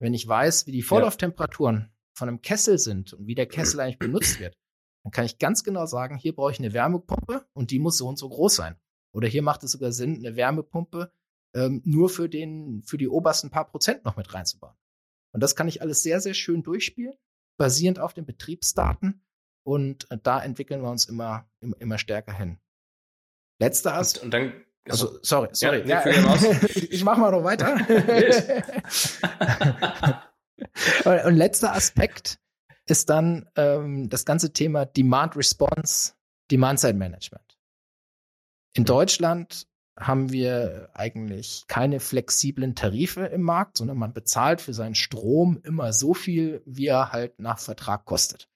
Wenn 0.00 0.14
ich 0.14 0.26
weiß, 0.26 0.66
wie 0.66 0.72
die 0.72 0.82
Vorlauftemperaturen 0.82 1.92
von 2.14 2.28
einem 2.28 2.42
Kessel 2.42 2.78
sind 2.78 3.12
und 3.12 3.26
wie 3.26 3.34
der 3.34 3.46
Kessel 3.46 3.80
eigentlich 3.80 3.98
benutzt 3.98 4.40
wird, 4.40 4.56
dann 5.04 5.12
kann 5.12 5.24
ich 5.24 5.38
ganz 5.38 5.64
genau 5.64 5.86
sagen, 5.86 6.16
hier 6.16 6.34
brauche 6.34 6.52
ich 6.52 6.58
eine 6.58 6.72
Wärmepumpe 6.72 7.46
und 7.52 7.70
die 7.70 7.78
muss 7.78 7.98
so 7.98 8.08
und 8.08 8.18
so 8.18 8.28
groß 8.28 8.54
sein. 8.54 8.76
Oder 9.12 9.28
hier 9.28 9.42
macht 9.42 9.62
es 9.62 9.72
sogar 9.72 9.92
Sinn, 9.92 10.16
eine 10.16 10.36
Wärmepumpe 10.36 11.12
ähm, 11.54 11.82
nur 11.84 12.08
für, 12.08 12.28
den, 12.28 12.82
für 12.82 12.98
die 12.98 13.08
obersten 13.08 13.50
paar 13.50 13.68
Prozent 13.68 14.04
noch 14.04 14.16
mit 14.16 14.32
reinzubauen. 14.34 14.74
Und 15.32 15.42
das 15.42 15.56
kann 15.56 15.68
ich 15.68 15.82
alles 15.82 16.02
sehr, 16.02 16.20
sehr 16.20 16.34
schön 16.34 16.62
durchspielen, 16.62 17.14
basierend 17.56 17.98
auf 17.98 18.14
den 18.14 18.26
Betriebsdaten. 18.26 19.24
Und 19.62 20.10
äh, 20.10 20.18
da 20.22 20.42
entwickeln 20.42 20.82
wir 20.82 20.90
uns 20.90 21.06
immer, 21.06 21.48
immer, 21.60 21.80
immer 21.80 21.98
stärker 21.98 22.32
hin. 22.32 22.58
Letzter 23.60 23.94
Ast. 23.94 24.18
Und, 24.18 24.24
und 24.24 24.30
dann 24.32 24.64
also, 24.88 25.18
sorry, 25.22 25.48
sorry. 25.52 25.82
Ja, 25.86 26.06
ja, 26.06 26.36
ich 26.90 27.04
mach 27.04 27.16
mal 27.16 27.30
noch 27.30 27.44
weiter. 27.44 27.76
und 31.26 31.36
letzter 31.36 31.74
Aspekt 31.74 32.38
ist 32.86 33.08
dann 33.08 33.48
ähm, 33.56 34.08
das 34.10 34.24
ganze 34.24 34.52
Thema 34.52 34.84
Demand 34.84 35.36
Response, 35.36 36.12
Demand 36.50 36.80
Side 36.80 36.94
Management. 36.94 37.58
In 38.74 38.84
Deutschland 38.84 39.66
haben 39.98 40.32
wir 40.32 40.90
eigentlich 40.92 41.64
keine 41.68 42.00
flexiblen 42.00 42.74
Tarife 42.74 43.26
im 43.26 43.42
Markt, 43.42 43.78
sondern 43.78 43.96
man 43.96 44.12
bezahlt 44.12 44.60
für 44.60 44.74
seinen 44.74 44.96
Strom 44.96 45.60
immer 45.62 45.92
so 45.92 46.14
viel, 46.14 46.62
wie 46.66 46.86
er 46.86 47.12
halt 47.12 47.38
nach 47.38 47.58
Vertrag 47.58 48.04
kostet. 48.04 48.48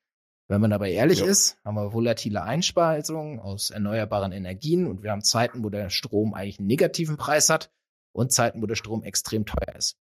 Wenn 0.48 0.62
man 0.62 0.72
aber 0.72 0.88
ehrlich 0.88 1.20
ja. 1.20 1.26
ist, 1.26 1.58
haben 1.64 1.74
wir 1.74 1.92
volatile 1.92 2.42
Einspeisungen 2.42 3.38
aus 3.38 3.70
erneuerbaren 3.70 4.32
Energien 4.32 4.86
und 4.86 5.02
wir 5.02 5.10
haben 5.10 5.22
Zeiten, 5.22 5.62
wo 5.62 5.68
der 5.68 5.90
Strom 5.90 6.32
eigentlich 6.32 6.58
einen 6.58 6.68
negativen 6.68 7.18
Preis 7.18 7.50
hat 7.50 7.70
und 8.12 8.32
Zeiten, 8.32 8.62
wo 8.62 8.66
der 8.66 8.74
Strom 8.74 9.02
extrem 9.02 9.44
teuer 9.44 9.76
ist. 9.76 9.98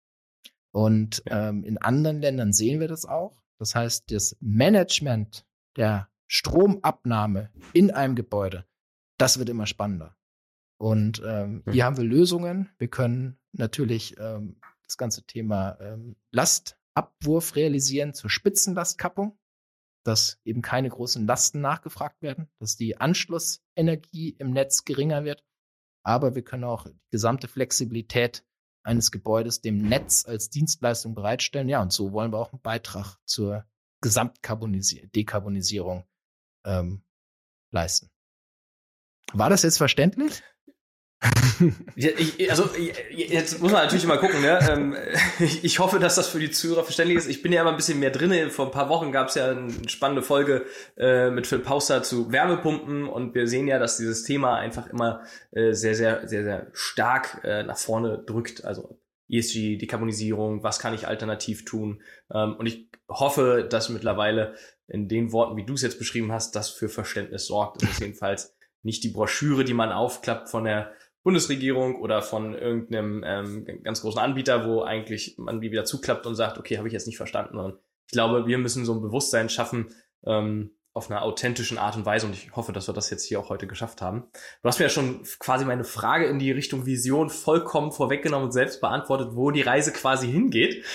Und 0.71 1.23
ja. 1.27 1.49
ähm, 1.49 1.65
in 1.65 1.79
anderen 1.79 2.21
Ländern 2.21 2.53
sehen 2.53 2.81
wir 2.81 2.89
das 2.89 3.07
auch. 3.07 3.43
Das 3.59 3.75
heißt, 3.75 4.11
das 4.11 4.37
Management 4.41 5.47
der 5.77 6.09
Stromabnahme 6.27 7.51
in 7.73 7.91
einem 7.91 8.15
Gebäude, 8.15 8.67
das 9.19 9.39
wird 9.39 9.49
immer 9.49 9.67
spannender. 9.67 10.17
Und 10.77 11.23
ähm, 11.25 11.63
mhm. 11.65 11.73
hier 11.73 11.85
haben 11.85 11.97
wir 11.97 12.05
Lösungen. 12.05 12.69
Wir 12.79 12.89
können 12.89 13.39
natürlich 13.53 14.19
ähm, 14.19 14.61
das 14.83 14.99
ganze 14.99 15.23
Thema 15.23 15.79
ähm, 15.81 16.17
Lastabwurf 16.33 17.57
realisieren 17.57 18.13
zur 18.13 18.29
Spitzenlastkappung, 18.29 19.39
dass 20.05 20.39
eben 20.45 20.63
keine 20.63 20.89
großen 20.89 21.27
Lasten 21.27 21.61
nachgefragt 21.61 22.23
werden, 22.23 22.49
dass 22.59 22.77
die 22.77 22.99
Anschlussenergie 22.99 24.37
im 24.39 24.53
Netz 24.53 24.85
geringer 24.85 25.25
wird. 25.25 25.45
Aber 26.05 26.35
wir 26.35 26.43
können 26.43 26.65
auch 26.65 26.87
die 26.87 26.99
gesamte 27.11 27.49
Flexibilität 27.49 28.45
eines 28.83 29.11
Gebäudes 29.11 29.63
dem 29.63 29.89
Netz 29.89 30.27
als 30.27 30.51
Dienstleistung 30.51 31.15
bereitstellen. 31.15 31.71
Ja, 31.71 31.81
und 31.83 31.93
so 31.93 32.13
wollen 32.13 32.33
wir 32.33 32.39
auch 32.39 32.53
einen 32.53 32.61
Beitrag 32.61 33.17
zur 33.25 33.65
Gesamtdekarbonisierung 34.03 36.05
ähm, 36.67 37.03
leisten. 37.71 38.11
War 39.33 39.49
das 39.49 39.63
jetzt 39.63 39.79
verständlich? 39.79 40.43
Ich, 41.97 42.51
also 42.51 42.69
jetzt 43.11 43.61
muss 43.61 43.73
man 43.73 43.85
natürlich 43.85 44.07
mal 44.07 44.19
gucken. 44.19 44.41
Ne? 44.41 44.59
Ähm, 44.71 44.97
ich 45.63 45.79
hoffe, 45.79 45.99
dass 45.99 46.15
das 46.17 46.29
für 46.29 46.39
die 46.39 46.51
Zuhörer 46.51 46.85
verständlich 46.85 47.19
ist. 47.19 47.29
Ich 47.29 47.43
bin 47.43 47.53
ja 47.53 47.63
immer 47.63 47.71
ein 47.71 47.77
bisschen 47.77 48.01
mehr 48.01 48.11
drin. 48.11 48.51
Vor 48.51 48.67
ein 48.67 48.73
paar 48.73 48.89
Wochen 48.89 49.13
gab 49.13 49.29
es 49.29 49.35
ja 49.35 49.51
eine 49.51 49.71
spannende 49.89 50.23
Folge 50.23 50.65
äh, 50.97 51.31
mit 51.31 51.47
Phil 51.47 51.61
Pauster 51.61 52.03
zu 52.03 52.33
Wärmepumpen 52.33 53.09
und 53.09 53.35
wir 53.35 53.47
sehen 53.47 53.67
ja, 53.67 53.79
dass 53.79 53.97
dieses 53.97 54.25
Thema 54.25 54.57
einfach 54.57 54.87
immer 54.89 55.23
äh, 55.53 55.73
sehr, 55.73 55.95
sehr, 55.95 56.27
sehr, 56.29 56.45
sehr 56.45 56.67
stark 56.73 57.41
äh, 57.45 57.63
nach 57.63 57.79
vorne 57.79 58.23
drückt. 58.25 58.65
Also 58.65 58.99
ESG, 59.29 59.77
Dekarbonisierung, 59.79 60.63
was 60.63 60.79
kann 60.79 60.95
ich 60.95 61.09
alternativ 61.09 61.65
tun? 61.65 62.03
Ähm, 62.33 62.57
und 62.57 62.67
ich 62.67 62.89
hoffe, 63.09 63.67
dass 63.69 63.89
mittlerweile 63.89 64.55
in 64.87 65.09
den 65.09 65.33
Worten, 65.33 65.57
wie 65.57 65.65
du 65.65 65.75
es 65.75 65.83
jetzt 65.83 65.99
beschrieben 65.99 66.33
hast, 66.33 66.55
das 66.57 66.71
für 66.71 66.89
Verständnis 66.89 67.47
sorgt. 67.47 67.83
Das 67.83 67.91
ist 67.91 68.01
jedenfalls 68.01 68.55
nicht 68.83 69.03
die 69.03 69.09
Broschüre, 69.09 69.65
die 69.65 69.75
man 69.75 69.93
aufklappt 69.93 70.51
von 70.51 70.65
der 70.65 70.93
Bundesregierung 71.25 71.97
oder 71.97 72.23
von 72.23 72.55
irgendeinem 72.55 73.25
ähm, 73.27 73.83
ganz 73.83 74.03
großen 74.03 74.21
Anbieter, 74.21 74.67
wo 74.67 74.83
eigentlich 74.83 75.37
man 75.39 75.63
wieder 75.63 75.85
zuklappt 75.85 76.27
und 76.27 76.35
sagt, 76.35 76.59
okay, 76.59 76.77
habe 76.77 76.87
ich 76.87 76.93
jetzt 76.93 77.07
nicht 77.07 77.17
verstanden. 77.17 77.59
Und 77.59 77.79
ich 78.07 78.13
glaube, 78.13 78.47
wir 78.47 78.59
müssen 78.59 78.85
so 78.85 78.95
ein 78.95 79.01
Bewusstsein 79.01 79.49
schaffen, 79.49 79.89
ähm, 80.27 80.77
auf 80.95 81.11
einer 81.11 81.23
authentischen 81.23 81.77
Art 81.77 81.97
und 81.97 82.07
Weise 82.07 82.25
und 82.25 82.35
ich 82.35 82.55
hoffe, 82.55 82.73
dass 82.73 82.89
wir 82.89 82.95
das 82.95 83.11
jetzt 83.11 83.25
hier 83.25 83.41
auch 83.41 83.49
heute 83.49 83.67
geschafft 83.67 84.01
haben. 84.01 84.29
Du 84.63 84.69
hast 84.69 84.79
mir 84.79 84.85
ja 84.85 84.91
schon 84.91 85.25
quasi 85.41 85.65
meine 85.65 85.83
Frage 85.83 86.27
in 86.27 86.39
die 86.39 86.53
Richtung 86.53 86.87
Vision 86.87 87.31
vollkommen 87.31 87.91
vorweggenommen 87.91 88.47
und 88.47 88.53
selbst 88.53 88.81
beantwortet, 88.81 89.31
wo 89.33 89.51
die 89.51 89.63
Reise 89.63 89.93
quasi 89.93 90.31
hingeht. 90.31 90.85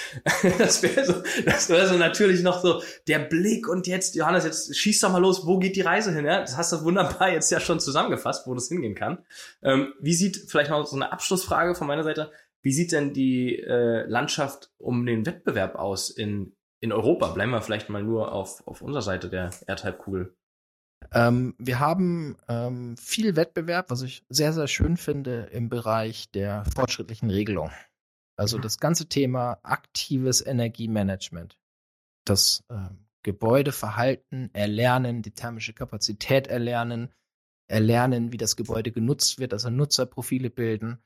Das 0.58 0.84
wäre 0.84 1.06
so, 1.06 1.16
das 1.46 1.70
wäre 1.70 1.88
so 1.88 1.96
natürlich 1.96 2.44
noch 2.44 2.62
so 2.62 2.82
der 3.08 3.20
Blick 3.20 3.68
und 3.68 3.88
jetzt, 3.88 4.16
Johannes, 4.16 4.46
jetzt 4.46 4.76
schieß 4.76 5.02
doch 5.02 5.12
mal 5.12 5.22
los, 5.22 5.46
wo 5.46 5.60
geht 5.60 5.76
die 5.76 5.82
Reise 5.82 6.14
hin? 6.14 6.26
Ja? 6.26 6.40
Das 6.40 6.56
hast 6.56 6.72
du 6.72 6.84
wunderbar 6.84 7.32
jetzt 7.32 7.52
ja 7.52 7.60
schon 7.60 7.80
zusammengefasst, 7.80 8.48
wo 8.48 8.54
das 8.54 8.70
hingehen 8.70 8.96
kann. 8.96 9.20
Ähm, 9.62 9.94
wie 10.00 10.14
sieht, 10.14 10.46
vielleicht 10.48 10.70
noch 10.70 10.86
so 10.86 10.96
eine 10.96 11.12
Abschlussfrage 11.12 11.76
von 11.76 11.88
meiner 11.88 12.04
Seite, 12.04 12.32
wie 12.62 12.72
sieht 12.72 12.92
denn 12.92 13.14
die 13.14 13.58
äh, 13.58 14.06
Landschaft 14.08 14.72
um 14.78 15.06
den 15.06 15.26
Wettbewerb 15.26 15.76
aus 15.76 16.10
in, 16.10 16.56
in 16.82 16.92
Europa? 16.92 17.28
Bleiben 17.30 17.52
wir 17.52 17.62
vielleicht 17.62 17.90
mal 17.90 18.04
nur 18.04 18.32
auf, 18.32 18.66
auf 18.68 18.82
unserer 18.82 19.02
Seite 19.02 19.30
der 19.30 19.52
Erdhalbkugel. 19.68 20.36
Ähm, 21.14 21.56
wir 21.58 21.80
haben 21.80 22.38
ähm, 22.48 22.98
viel 22.98 23.36
Wettbewerb, 23.36 23.90
was 23.90 24.02
ich 24.02 24.26
sehr, 24.30 24.54
sehr 24.54 24.68
schön 24.68 24.98
finde 24.98 25.50
im 25.52 25.70
Bereich 25.70 26.30
der 26.32 26.66
fortschrittlichen 26.66 27.30
Regelung. 27.30 27.72
Also 28.38 28.58
das 28.58 28.80
ganze 28.80 29.08
Thema 29.08 29.60
aktives 29.64 30.46
Energiemanagement. 30.46 31.58
Das 32.26 32.64
äh, 32.70 32.90
Gebäudeverhalten 33.24 34.54
erlernen, 34.54 35.22
die 35.22 35.32
thermische 35.32 35.74
Kapazität 35.74 36.48
erlernen, 36.48 37.14
erlernen, 37.68 38.32
wie 38.32 38.38
das 38.38 38.56
Gebäude 38.56 38.92
genutzt 38.92 39.40
wird, 39.40 39.54
also 39.54 39.70
Nutzerprofile 39.70 40.50
bilden, 40.50 41.00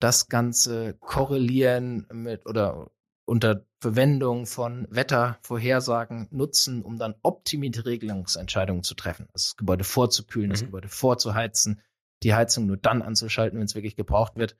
das 0.00 0.28
Ganze 0.28 0.94
korrelieren 0.94 2.06
mit 2.12 2.46
oder 2.46 2.90
unter 3.26 3.66
Verwendung 3.80 4.46
von 4.46 4.86
Wettervorhersagen 4.88 6.28
nutzen, 6.30 6.82
um 6.82 6.96
dann 6.96 7.14
optimierte 7.22 7.84
Regelungsentscheidungen 7.84 8.82
zu 8.82 8.94
treffen. 8.94 9.26
Also 9.32 9.48
das 9.48 9.56
Gebäude 9.56 9.84
vorzukühlen, 9.84 10.48
mhm. 10.48 10.52
das 10.52 10.64
Gebäude 10.64 10.88
vorzuheizen, 10.88 11.82
die 12.22 12.34
Heizung 12.34 12.66
nur 12.66 12.76
dann 12.76 13.02
anzuschalten, 13.02 13.58
wenn 13.58 13.66
es 13.66 13.74
wirklich 13.74 13.96
gebraucht 13.96 14.36
wird. 14.36 14.56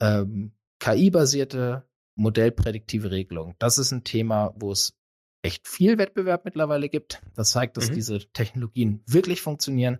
Ähm, 0.00 0.52
KI-basierte 0.80 1.88
modellprädiktive 2.16 3.10
Regelung. 3.10 3.54
Das 3.58 3.78
ist 3.78 3.92
ein 3.92 4.04
Thema, 4.04 4.54
wo 4.56 4.72
es 4.72 4.98
echt 5.42 5.68
viel 5.68 5.96
Wettbewerb 5.96 6.44
mittlerweile 6.44 6.88
gibt. 6.88 7.22
Das 7.34 7.52
zeigt, 7.52 7.76
dass 7.76 7.90
mhm. 7.90 7.94
diese 7.94 8.18
Technologien 8.32 9.02
wirklich 9.06 9.40
funktionieren 9.40 9.98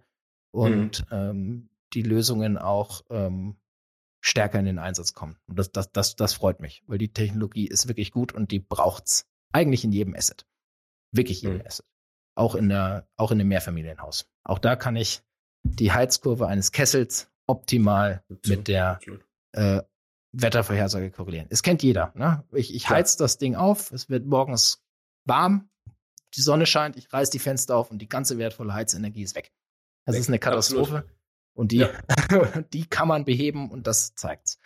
und 0.53 1.11
mhm. 1.11 1.17
ähm, 1.17 1.69
die 1.95 2.03
Lösungen 2.03 2.59
auch 2.59 3.03
ähm, 3.11 3.57
stärker 4.21 4.59
in 4.59 4.67
den 4.67 4.79
Einsatz 4.79 5.15
kommen. 5.15 5.37
Und 5.47 5.59
das, 5.59 5.73
das, 5.73 5.93
das, 5.93 6.17
das 6.17 6.35
freut 6.35 6.61
mich, 6.61 6.83
weil 6.87 6.99
die 6.99 7.13
Technologie 7.13 7.67
ist 7.67 7.89
wirklich 7.89 8.11
gut 8.11 8.33
und 8.33 8.51
die 8.51 8.61
braucht's 8.61 9.27
eigentlich 9.53 9.85
in 9.85 9.93
jedem 9.93 10.15
Asset. 10.15 10.47
Wirklich 11.13 11.43
jedem 11.43 11.59
mhm. 11.59 11.67
Asset. 11.67 11.87
Auch 12.35 12.55
in 12.55 12.69
der, 12.69 13.09
auch 13.17 13.33
in 13.33 13.41
einem 13.41 13.49
Mehrfamilienhaus. 13.49 14.29
Auch 14.45 14.59
da 14.59 14.77
kann 14.77 14.97
ich 14.97 15.23
die 15.63 15.93
Heizkurve 15.93 16.47
eines 16.47 16.73
Kessels 16.73 17.31
optimal 17.47 18.25
mit 18.47 18.69
der 18.69 19.01
äh, 19.53 19.83
Wettervorhersage 20.33 21.11
korrelieren. 21.11 21.47
Es 21.51 21.63
kennt 21.63 21.83
jeder. 21.83 22.13
Ne? 22.15 22.45
Ich, 22.53 22.75
ich 22.75 22.89
heiz 22.89 23.17
das 23.17 23.39
Ding 23.39 23.57
auf, 23.57 23.91
es 23.93 24.09
wird 24.09 24.27
morgens 24.27 24.83
warm, 25.25 25.69
die 26.35 26.43
Sonne 26.43 26.67
scheint, 26.67 26.97
ich 26.97 27.13
reiß 27.13 27.31
die 27.31 27.41
Fenster 27.41 27.77
auf 27.77 27.91
und 27.91 27.99
die 27.99 28.09
ganze 28.09 28.39
wertvolle 28.39 28.73
Heizenergie 28.73 29.23
ist 29.23 29.35
weg. 29.35 29.53
Das 30.07 30.15
weg. 30.15 30.21
ist 30.21 30.29
eine 30.29 30.39
Katastrophe. 30.39 30.99
Absolut. 30.99 31.20
Und 31.55 31.73
die, 31.73 31.79
ja. 31.79 31.91
die 32.73 32.87
kann 32.87 33.09
man 33.09 33.25
beheben 33.25 33.71
und 33.71 33.87
das 33.87 34.15
zeigt's. 34.15 34.59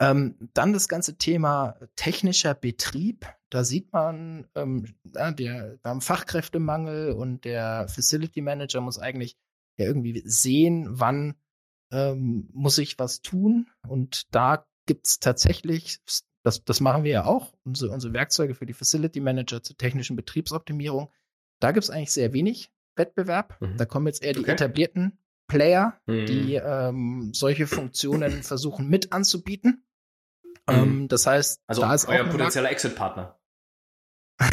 Ähm, 0.00 0.50
dann 0.52 0.72
das 0.72 0.88
ganze 0.88 1.16
Thema 1.16 1.78
technischer 1.94 2.54
Betrieb. 2.54 3.26
Da 3.50 3.62
sieht 3.62 3.92
man, 3.92 4.48
ähm, 4.54 4.94
ja, 5.14 5.30
der, 5.30 5.78
wir 5.82 5.90
haben 5.90 6.00
Fachkräftemangel 6.00 7.12
und 7.12 7.44
der 7.44 7.86
Facility 7.88 8.40
Manager 8.40 8.80
muss 8.80 8.98
eigentlich 8.98 9.36
ja 9.78 9.86
irgendwie 9.86 10.22
sehen, 10.24 10.88
wann 10.88 11.36
ähm, 11.92 12.48
muss 12.52 12.78
ich 12.78 12.98
was 12.98 13.22
tun. 13.22 13.68
Und 13.86 14.34
da 14.34 14.66
gibt's 14.86 15.20
tatsächlich, 15.20 15.98
das, 16.42 16.64
das 16.64 16.80
machen 16.80 17.04
wir 17.04 17.12
ja 17.12 17.24
auch, 17.24 17.52
unsere, 17.64 17.92
unsere 17.92 18.12
Werkzeuge 18.12 18.54
für 18.54 18.66
die 18.66 18.74
Facility 18.74 19.20
Manager 19.20 19.62
zur 19.62 19.76
technischen 19.76 20.16
Betriebsoptimierung. 20.16 21.12
Da 21.60 21.70
gibt's 21.70 21.90
eigentlich 21.90 22.12
sehr 22.12 22.32
wenig 22.32 22.72
Wettbewerb. 22.96 23.60
Mhm. 23.60 23.76
Da 23.76 23.84
kommen 23.84 24.06
jetzt 24.06 24.22
eher 24.22 24.32
die 24.32 24.40
okay. 24.40 24.52
etablierten 24.52 25.18
Player, 25.52 26.00
mhm. 26.06 26.26
die 26.26 26.54
ähm, 26.54 27.30
solche 27.34 27.66
Funktionen 27.66 28.42
versuchen 28.42 28.88
mit 28.88 29.12
anzubieten. 29.12 29.84
Mhm. 30.66 30.74
Ähm, 30.74 31.08
das 31.08 31.26
heißt, 31.26 31.60
also 31.66 31.82
da 31.82 31.94
ist 31.94 32.08
euer 32.08 32.24
potenzieller 32.24 32.70
Exit-Partner. 32.70 33.38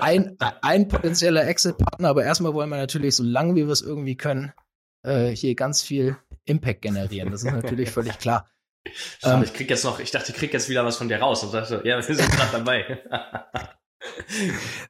ein, 0.00 0.36
ein 0.62 0.88
potenzieller 0.88 1.46
Exit-Partner, 1.46 2.08
aber 2.08 2.24
erstmal 2.24 2.54
wollen 2.54 2.70
wir 2.70 2.78
natürlich, 2.78 3.14
so 3.14 3.22
lange 3.22 3.54
wie 3.56 3.66
wir 3.66 3.72
es 3.72 3.82
irgendwie 3.82 4.16
können, 4.16 4.52
äh, 5.02 5.28
hier 5.28 5.54
ganz 5.54 5.82
viel 5.82 6.16
Impact 6.46 6.80
generieren. 6.80 7.30
Das 7.30 7.42
ist 7.42 7.52
natürlich 7.52 7.90
völlig 7.90 8.18
klar. 8.18 8.48
Schade, 9.20 9.36
ähm, 9.36 9.42
ich 9.42 9.52
krieg 9.52 9.68
jetzt 9.68 9.84
noch, 9.84 10.00
ich 10.00 10.10
dachte, 10.10 10.32
ich 10.32 10.38
krieg 10.38 10.52
jetzt 10.54 10.70
wieder 10.70 10.82
was 10.84 10.96
von 10.96 11.08
dir 11.08 11.18
raus 11.18 11.44
und 11.44 11.52
dachte, 11.52 11.82
ja, 11.84 11.96
wir 11.96 12.02
sind 12.02 12.30
gerade 12.30 12.52
dabei. 12.52 13.02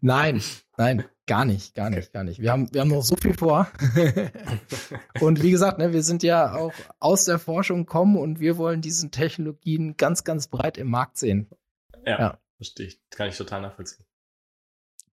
nein, 0.00 0.42
nein, 0.76 1.04
gar 1.26 1.44
nicht, 1.44 1.74
gar 1.74 1.90
nicht, 1.90 2.12
gar 2.12 2.24
nicht. 2.24 2.40
Wir 2.40 2.52
haben, 2.52 2.72
wir 2.72 2.80
haben 2.80 2.88
noch 2.88 3.02
so 3.02 3.16
viel 3.16 3.34
vor. 3.34 3.70
und 5.20 5.42
wie 5.42 5.50
gesagt, 5.50 5.78
ne, 5.78 5.92
wir 5.92 6.02
sind 6.02 6.22
ja 6.22 6.54
auch 6.54 6.72
aus 6.98 7.24
der 7.24 7.38
Forschung 7.38 7.86
kommen 7.86 8.16
und 8.16 8.40
wir 8.40 8.56
wollen 8.56 8.80
diesen 8.80 9.10
Technologien 9.10 9.96
ganz, 9.96 10.24
ganz 10.24 10.48
breit 10.48 10.78
im 10.78 10.88
Markt 10.90 11.18
sehen. 11.18 11.48
Ja, 12.04 12.18
ja. 12.18 12.40
verstehe 12.56 12.86
ich. 12.86 13.00
Das 13.10 13.18
kann 13.18 13.28
ich 13.28 13.36
total 13.36 13.62
nachvollziehen. 13.62 14.04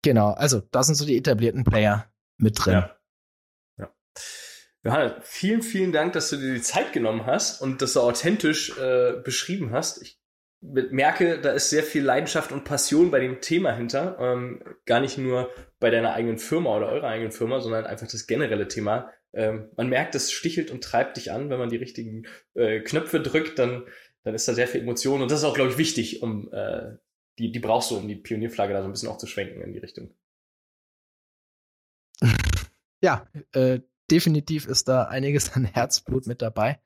Genau, 0.01 0.31
also 0.31 0.61
das 0.61 0.87
sind 0.87 0.95
so 0.95 1.05
die 1.05 1.17
etablierten 1.17 1.63
Player 1.63 2.11
mit 2.37 2.63
drin. 2.63 2.73
Ja. 2.73 2.95
ja. 3.77 3.93
Johanna, 4.83 5.19
vielen, 5.21 5.63
vielen 5.63 5.91
Dank, 5.91 6.13
dass 6.13 6.29
du 6.29 6.37
dir 6.37 6.53
die 6.53 6.61
Zeit 6.61 6.93
genommen 6.93 7.25
hast 7.25 7.61
und 7.61 7.81
das 7.81 7.93
so 7.93 8.01
authentisch 8.01 8.77
äh, 8.77 9.19
beschrieben 9.23 9.71
hast. 9.71 10.01
Ich 10.01 10.19
merke, 10.91 11.39
da 11.39 11.51
ist 11.51 11.69
sehr 11.69 11.83
viel 11.83 12.03
Leidenschaft 12.03 12.51
und 12.51 12.63
Passion 12.63 13.11
bei 13.11 13.19
dem 13.19 13.41
Thema 13.41 13.73
hinter. 13.73 14.17
Ähm, 14.19 14.63
gar 14.85 14.99
nicht 14.99 15.17
nur 15.17 15.49
bei 15.79 15.89
deiner 15.89 16.13
eigenen 16.13 16.37
Firma 16.37 16.75
oder 16.75 16.89
eurer 16.89 17.07
eigenen 17.07 17.31
Firma, 17.31 17.59
sondern 17.59 17.85
einfach 17.85 18.07
das 18.07 18.27
generelle 18.27 18.67
Thema. 18.67 19.11
Ähm, 19.33 19.69
man 19.75 19.89
merkt, 19.89 20.15
das 20.15 20.31
stichelt 20.31 20.71
und 20.71 20.83
treibt 20.83 21.17
dich 21.17 21.31
an, 21.31 21.49
wenn 21.49 21.59
man 21.59 21.69
die 21.69 21.75
richtigen 21.77 22.25
äh, 22.53 22.79
Knöpfe 22.81 23.19
drückt, 23.19 23.59
dann, 23.59 23.85
dann 24.23 24.33
ist 24.33 24.47
da 24.47 24.53
sehr 24.53 24.67
viel 24.67 24.81
Emotion. 24.81 25.21
Und 25.21 25.31
das 25.31 25.39
ist 25.39 25.45
auch, 25.45 25.55
glaube 25.55 25.71
ich, 25.71 25.77
wichtig, 25.77 26.21
um 26.21 26.51
äh, 26.51 26.97
die, 27.37 27.51
die 27.51 27.59
brauchst 27.59 27.91
du, 27.91 27.97
um 27.97 28.07
die 28.07 28.15
Pionierflagge 28.15 28.73
da 28.73 28.81
so 28.81 28.87
ein 28.87 28.91
bisschen 28.91 29.09
auch 29.09 29.17
zu 29.17 29.27
schwenken 29.27 29.61
in 29.61 29.73
die 29.73 29.79
Richtung. 29.79 30.13
Ja, 33.01 33.27
äh, 33.51 33.81
definitiv 34.09 34.65
ist 34.65 34.87
da 34.87 35.03
einiges 35.03 35.53
an 35.53 35.65
Herzblut 35.65 36.25
mit 36.25 36.41
dabei. 36.41 36.79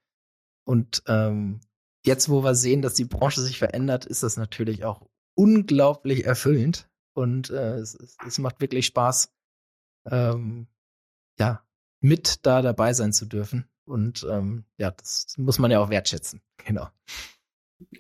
Und 0.66 1.02
ähm, 1.08 1.62
jetzt, 2.06 2.30
wo 2.30 2.44
wir 2.44 2.56
sehen, 2.56 2.82
dass 2.82 2.94
die 2.94 3.06
Branche 3.06 3.42
sich 3.42 3.58
verändert, 3.60 4.06
ist 4.06 4.24
das 4.24 4.38
natürlich 4.38 4.86
auch 4.86 5.08
unglaublich 5.36 6.26
erfüllend 6.26 6.90
und 7.14 7.50
äh, 7.50 7.76
es, 7.76 7.98
es, 8.26 8.40
macht 8.40 8.62
wirklich 8.62 8.86
Spaß, 8.86 9.34
ähm, 10.10 10.68
ja, 11.40 11.66
mit 12.02 12.46
da 12.46 12.62
dabei 12.62 12.94
sein 12.94 13.14
zu 13.14 13.26
dürfen. 13.26 13.70
Und 13.86 14.26
ähm, 14.30 14.66
ja, 14.78 14.92
das 14.92 15.36
muss 15.38 15.60
man 15.60 15.72
ja 15.72 15.80
auch 15.80 15.90
wertschätzen. 15.90 16.42
Genau. 16.66 16.88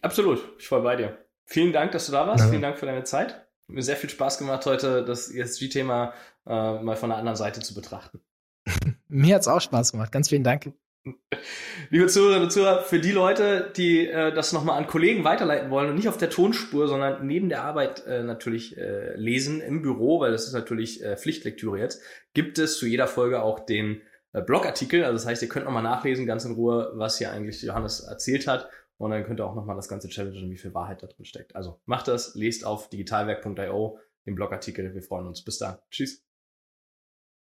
Absolut, 0.02 0.44
ich 0.60 0.68
voll 0.68 0.84
bei 0.84 0.96
dir. 0.98 1.26
Vielen 1.46 1.74
Dank, 1.74 1.94
dass 1.94 2.06
du 2.06 2.12
da 2.12 2.28
warst. 2.28 2.44
Ja. 2.44 2.50
Vielen 2.50 2.62
Dank 2.62 2.78
für 2.78 2.86
deine 2.86 3.06
Zeit. 3.06 3.34
Hat 3.34 3.70
mir 3.70 3.82
sehr 3.82 3.96
viel 3.96 4.10
Spaß 4.10 4.38
gemacht, 4.38 4.66
heute 4.66 5.04
das 5.04 5.32
ESG-Thema 5.32 6.14
äh, 6.46 6.84
mal 6.84 6.98
von 6.98 7.10
der 7.10 7.18
anderen 7.18 7.38
Seite 7.38 7.62
zu 7.62 7.74
betrachten. 7.74 8.20
Mir 9.08 9.36
hat 9.36 9.42
es 9.42 9.48
auch 9.48 9.62
Spaß 9.62 9.94
gemacht. 9.94 10.12
Ganz 10.12 10.30
vielen 10.30 10.44
Dank. 10.44 10.74
Liebe 11.90 12.08
Zuhörerinnen 12.08 12.44
und 12.44 12.52
Zuhörer, 12.52 12.84
für 12.84 13.00
die 13.00 13.12
Leute, 13.12 13.72
die 13.76 14.08
äh, 14.08 14.34
das 14.34 14.54
nochmal 14.54 14.78
an 14.78 14.88
Kollegen 14.88 15.24
weiterleiten 15.24 15.70
wollen 15.70 15.90
und 15.90 15.96
nicht 15.96 16.10
auf 16.10 16.18
der 16.18 16.30
Tonspur, 16.30 16.88
sondern 16.88 17.26
neben 17.26 17.50
der 17.50 17.64
Arbeit 17.64 18.06
äh, 18.06 18.24
natürlich 18.24 18.78
äh, 18.78 19.16
lesen 19.16 19.62
im 19.62 19.82
Büro, 19.82 20.20
weil 20.20 20.32
das 20.32 20.48
ist 20.48 20.54
natürlich 20.54 21.04
äh, 21.04 21.18
Pflichtlektüre 21.18 21.80
jetzt, 21.80 22.02
gibt 22.34 22.60
es 22.60 22.78
zu 22.78 22.86
jeder 22.86 23.08
Folge 23.08 23.42
auch 23.42 23.60
den 23.60 24.02
äh, 24.34 24.42
Blogartikel. 24.42 25.04
Also 25.04 25.14
das 25.14 25.26
heißt, 25.26 25.42
ihr 25.42 25.50
könnt 25.50 25.66
nochmal 25.66 25.84
nachlesen, 25.84 26.26
ganz 26.26 26.46
in 26.46 26.54
Ruhe, 26.54 26.92
was 26.96 27.18
hier 27.18 27.32
eigentlich 27.32 27.62
Johannes 27.62 28.02
erzählt 28.02 28.48
hat. 28.48 28.70
Und 28.98 29.12
dann 29.12 29.24
könnt 29.24 29.40
ihr 29.40 29.46
auch 29.46 29.56
nochmal 29.56 29.78
das 29.78 29.88
ganze 29.88 30.10
challengen, 30.10 30.52
wie 30.52 30.58
viel 30.58 30.74
Wahrheit 30.74 31.02
da 31.02 31.08
drin 31.08 31.26
steckt. 31.26 31.56
Also 31.56 31.80
macht 31.86 32.08
das, 32.10 32.36
lest 32.36 32.66
auf 32.66 32.90
digitalwerk.io 32.90 33.98
den 34.26 34.36
Blogartikel. 34.36 34.94
Wir 34.94 35.02
freuen 35.02 35.28
uns. 35.28 35.44
Bis 35.44 35.58
dann. 35.58 35.78
Tschüss. 35.90 36.29